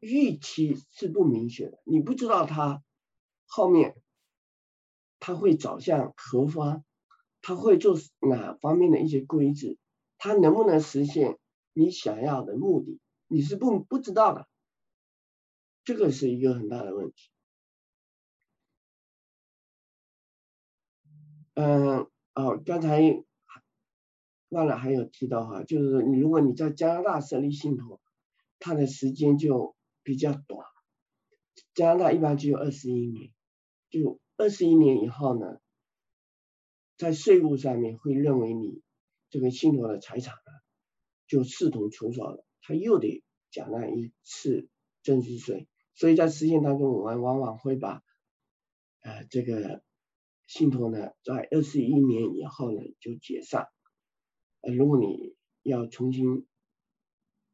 [0.00, 2.82] 预期是不明确的，你不知道它
[3.46, 3.96] 后面
[5.18, 6.84] 它会走向何方，
[7.40, 9.78] 它会做哪方面的一些规制，
[10.18, 11.38] 它能不能实现
[11.72, 14.48] 你想要的目的，你是不不知道的，
[15.84, 17.30] 这个是一个很大的问题。
[21.54, 23.24] 嗯，哦，刚才
[24.48, 28.00] 忘了还有提到哈，就是你如果你在加拿大设立信托，
[28.58, 29.74] 它的时间就。
[30.06, 30.66] 比较短，
[31.72, 33.32] 加拿大一般只有二十一年，
[33.88, 35.60] 就二十一年以后呢，
[36.98, 38.82] 在税务上面会认为你
[39.30, 40.52] 这个信托的财产呢
[41.26, 44.68] 就视同出售了，他又得缴纳一次
[45.02, 48.02] 增值税，所以在实践当中，我们往往会把
[49.00, 49.84] 呃这个
[50.48, 53.68] 信托呢在二十一年以后呢就解散，
[54.62, 56.46] 呃如果你要重新。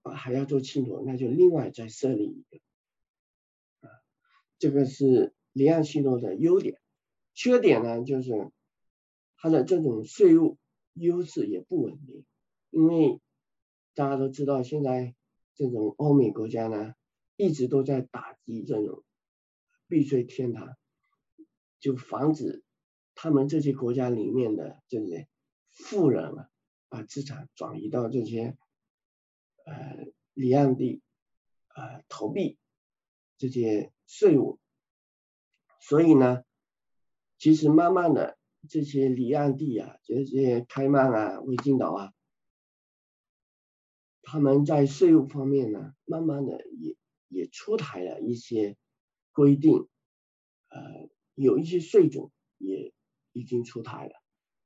[0.03, 3.93] 啊，还要做信托，那就另外再设立一个，啊，
[4.59, 6.81] 这个是离岸信托的优点，
[7.35, 8.51] 缺点呢就是
[9.37, 10.57] 它的这种税务
[10.95, 12.25] 优势也不稳定，
[12.71, 13.21] 因为
[13.95, 15.15] 大家都知道现在
[15.55, 16.95] 这种欧美国家呢
[17.37, 19.05] 一直都在打击这种
[19.89, 20.77] 避税天堂，
[21.79, 22.63] 就防止
[23.15, 25.29] 他们这些国家里面的这些
[25.71, 26.49] 富人啊
[26.89, 28.57] 把资产转移到这些。
[29.67, 31.03] 呃，离岸地
[31.77, 32.59] 呃投币
[33.37, 34.59] 这些税务，
[35.81, 36.43] 所以呢，
[37.39, 38.39] 其实慢慢的
[38.69, 42.13] 这些离岸地啊，这些开曼啊、维京岛啊，
[44.33, 48.77] 他们在税务方面呢，慢慢的也也出台了一些
[49.33, 49.89] 规定，
[50.69, 52.95] 呃，有一些税种也
[53.33, 54.13] 已经出台了。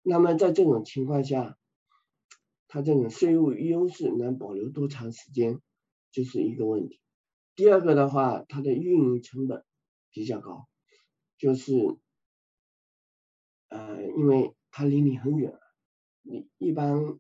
[0.03, 1.57] 那么在这种情况下，
[2.69, 5.63] 它这种税务优势能保留多长时间，
[6.11, 7.01] 就是一个问题。
[7.57, 9.65] 第二个的话，它的运营成本
[10.11, 10.69] 比较高，
[11.39, 11.97] 就是
[13.69, 15.59] 呃，因为它离你很远，
[16.21, 17.19] 你一般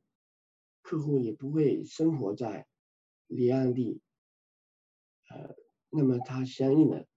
[0.84, 2.68] 客户也不会生活在
[3.26, 4.00] 离岸地，
[5.28, 5.56] 呃，
[5.90, 7.08] 那么它相应的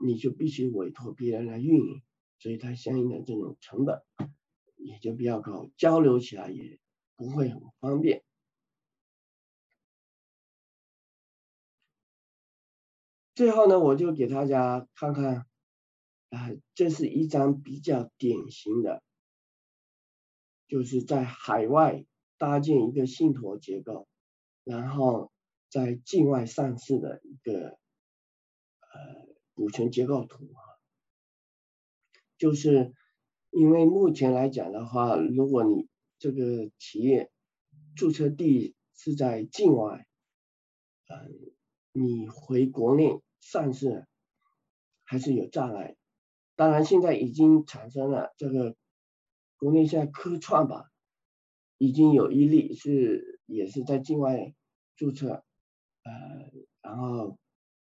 [0.00, 2.02] 你就必须委托别人来运营，
[2.38, 4.00] 所以它相应的这种成本
[4.76, 6.78] 也就比较高，交流起来也。
[7.16, 8.24] 不会很方便。
[13.36, 15.46] 最后呢，我就给大家看看，
[16.30, 19.04] 啊，这是一张比较典型的，
[20.66, 22.04] 就是在海外
[22.38, 24.08] 搭建一个信托结构，
[24.64, 25.32] 然后
[25.70, 30.60] 在境外上市的一个呃股权结构图啊。
[32.36, 32.92] 就是
[33.50, 37.30] 因为目前来讲的话，如果你这个企业
[37.94, 40.06] 注册地是在境外，
[41.08, 41.52] 嗯，
[41.92, 44.06] 你回国内上市
[45.04, 45.96] 还是有障碍。
[46.56, 48.76] 当然，现在已经产生了这个
[49.56, 50.90] 国内现在科创吧，
[51.84, 54.54] 已经有一例是也是在境外
[54.96, 55.44] 注册，
[56.02, 57.38] 呃，然后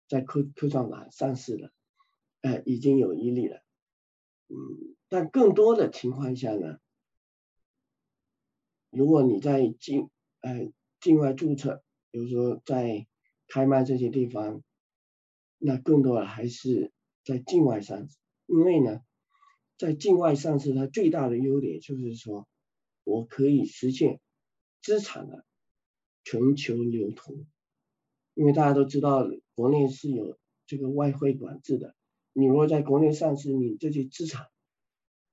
[0.08, 1.72] 在科科创板上市的，
[2.41, 3.58] 呃，已经有一例了。
[4.50, 6.78] 嗯，但更多的情况下呢，
[8.91, 10.72] 如果你在境呃
[11.02, 11.82] 境外注册，
[12.12, 13.08] 比如说在
[13.48, 14.62] 开曼这些地方，
[15.58, 16.91] 那更多的还是
[17.26, 18.16] 在境外上市。
[18.45, 19.02] 因为呢，
[19.80, 22.48] 在境外上市，它最大的优点就是说，
[23.08, 24.20] 我可以实现
[24.82, 25.45] 资产的
[26.24, 27.45] 全球流通。
[28.34, 31.95] 因为大家都知道，国内是有这个外汇管制的，
[32.34, 34.47] 你如果在国内上市，你这些资产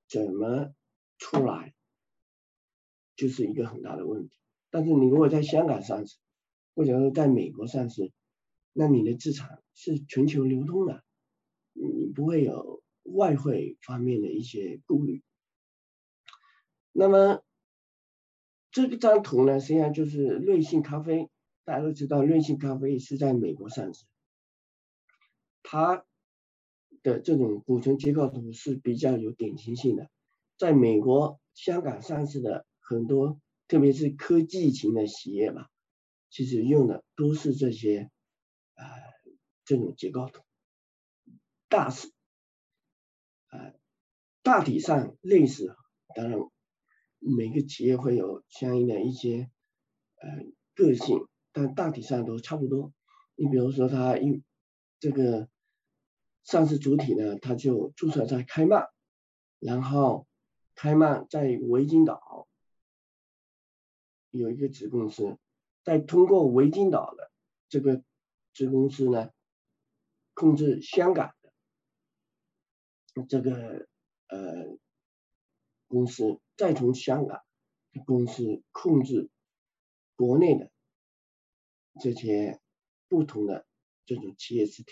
[0.07, 0.73] 怎么
[1.17, 1.73] 出来，
[3.15, 4.35] 就是一个很大的问题。
[4.69, 6.17] 但是你如果在香港上市，
[6.75, 8.11] 或者说在美国上市，
[8.73, 11.03] 那你的资产是全球流通的，
[11.73, 12.83] 你不会有。
[13.07, 15.21] 外汇方面的一些顾虑。
[16.91, 17.43] 那么
[18.75, 21.29] 这张图呢，实际上就是瑞幸咖啡。
[21.63, 24.03] 大家都知道，瑞幸咖啡是在美国上市，
[25.63, 26.05] 它
[27.01, 30.09] 的这种股权结构图是比较有典型性的。
[30.57, 35.69] 在美国、香港上市的很多，特别是科技型的企业吧，
[36.29, 38.11] 其实用的都是这些
[38.73, 38.83] 啊
[39.63, 40.43] 这种结构图，
[41.69, 42.11] 大是。
[44.43, 45.75] 大体上类似，
[46.13, 46.37] 当然
[47.25, 49.49] 每个企业会有相应的一些
[50.17, 50.29] 呃
[50.75, 52.93] 个性，但大体上都差不多。
[53.35, 54.43] 你比如说，它一
[54.99, 55.49] 这个
[56.43, 58.87] 上市主体呢，它就注册在开曼，
[59.59, 60.27] 然后
[60.75, 62.47] 开曼在维京岛
[64.31, 65.37] 有一个子公司，
[65.83, 67.31] 再通过维京岛的
[67.69, 68.03] 这个
[68.53, 69.31] 子公司呢，
[70.33, 71.33] 控制香港
[73.13, 73.87] 的这个。
[74.27, 74.75] 呃，
[75.95, 77.41] 公司再从香港
[78.05, 79.29] 公司控制
[80.17, 80.69] 国内的
[82.01, 82.59] 这些
[83.07, 83.65] 不同的
[84.05, 84.91] 这种企业实体，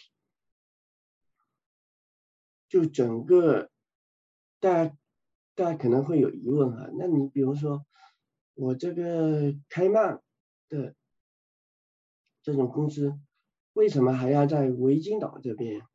[2.69, 3.69] 就整个
[4.61, 4.97] 大家
[5.55, 7.85] 大家可能会有疑问哈，那你比如说
[8.53, 10.23] 我这个开曼
[10.69, 10.95] 的
[12.43, 13.19] 这种公司，
[13.73, 15.85] 为什么还要在维京岛这边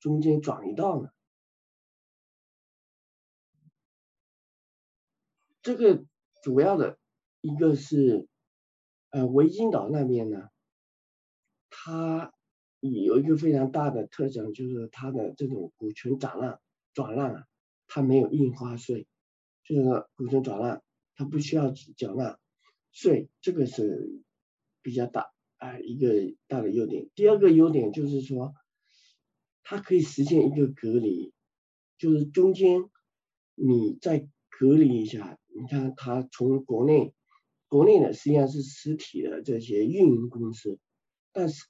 [0.00, 1.13] 中间转一道呢？
[5.64, 6.04] 这个
[6.42, 6.98] 主要的
[7.40, 8.28] 一个是，
[9.08, 10.50] 呃，维京岛那边呢，
[11.70, 12.34] 它
[12.80, 16.60] 有一个非常大的特征，就是它的这种股权转让
[16.92, 17.46] 转让啊，
[17.86, 19.06] 它没有印花税，
[19.64, 20.82] 就是股权转让
[21.16, 22.38] 它不需要缴纳
[22.92, 24.22] 税，这个是
[24.82, 26.12] 比较大啊一个
[26.46, 27.08] 大的优点。
[27.14, 28.52] 第二个优点就是说，
[29.62, 31.32] 它可以实现一个隔离，
[31.96, 32.90] 就是中间
[33.54, 35.38] 你再隔离一下。
[35.56, 37.14] 你看，它从国内，
[37.68, 40.80] 国内的实际上是实体的这些运营公司，
[41.30, 41.66] 但是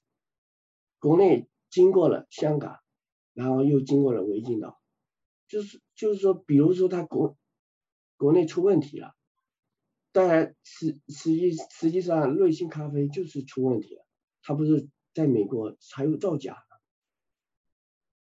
[0.98, 2.78] 国内经过了香港，
[3.34, 4.80] 然后又经过了维京岛，
[5.48, 7.36] 就是就是说，比如说它国
[8.16, 9.14] 国内出问题了，
[10.12, 14.06] 当然实实际实际上瑞幸咖啡就是出问题了，
[14.42, 16.64] 它不是在美国还有造假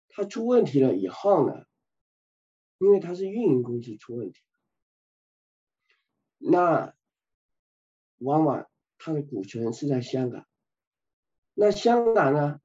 [0.08, 1.64] 它出问题了以后呢，
[2.78, 4.40] 因为它是运营公司出问题。
[6.38, 6.94] 那
[8.18, 8.68] 往往
[8.98, 10.46] 他的股权是在香港，
[11.54, 12.60] 那香港呢？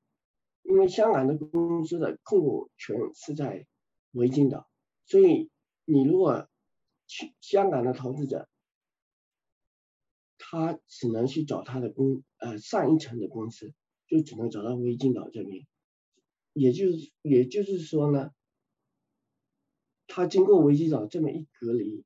[0.64, 3.66] 因为香港的公司的控股权是在
[4.12, 4.70] 维京岛，
[5.06, 5.50] 所以
[5.86, 6.48] 你如果
[7.08, 8.48] 去香港的投资者，
[10.38, 13.74] 他只能去找他的公呃上一层的公司，
[14.08, 15.66] 就只能找到维京岛这边，
[16.54, 18.32] 也就是也就是说呢，
[20.06, 22.06] 他经过维京岛这么一隔离。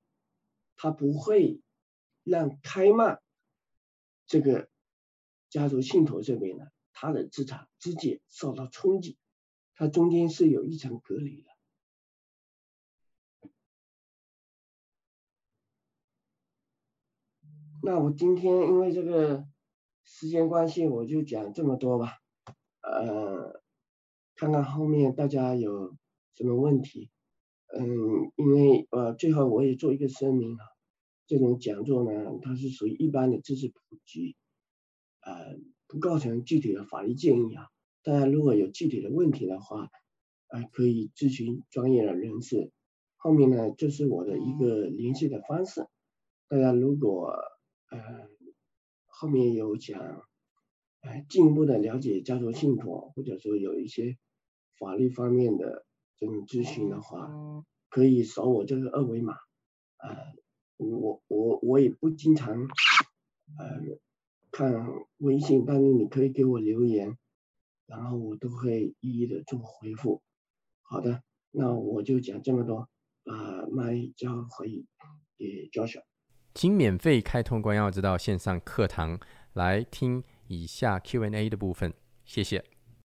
[0.76, 1.62] 他不会
[2.24, 3.22] 让开曼
[4.26, 4.70] 这个
[5.50, 9.18] 家族信托这边呢，他的资产直接受到冲击，
[9.76, 11.50] 它中间是有一层隔离的。
[17.84, 19.48] 那我今天因为这个
[20.04, 22.18] 时间关系，我就讲这么多吧，
[22.82, 23.62] 呃，
[24.36, 25.96] 看看后面大家有
[26.34, 27.12] 什么问题。
[27.78, 30.64] 嗯，因为呃，最后我也做一个声明啊，
[31.28, 34.36] 这种讲座呢，它是属于一般的知识普及，
[35.22, 35.58] 呃，
[35.88, 37.68] 不构成具体的法律建议啊。
[38.02, 39.90] 大家如果有具体的问题的话，
[40.48, 42.72] 啊，可以咨询专业的人士。
[43.18, 45.86] 后面呢，这是我的一个联系的方式。
[46.48, 47.34] 大家如果
[47.90, 48.00] 呃
[49.08, 50.00] 后面有想
[51.02, 54.18] 呃进一步的了解家族信托，或者说有一些
[54.78, 55.86] 法律方面的
[56.20, 57.30] 这种咨询的话，
[57.90, 59.36] 可以扫我这个二维码。
[59.98, 60.36] 呃，
[60.78, 62.54] 我我我也不经常
[63.58, 63.82] 呃
[64.52, 64.74] 看
[65.18, 67.18] 微信，但是你可以给我留言，
[67.86, 70.22] 然后我都会一一的做回复。
[70.82, 72.88] 好的，那我就讲这么多，
[73.24, 74.86] 把麦交回
[75.38, 76.04] 给 Joshua。
[76.54, 79.20] 请免费开通关耀之道线上课堂
[79.54, 81.94] 来听以下 Q&A 的部分，
[82.24, 82.75] 谢谢。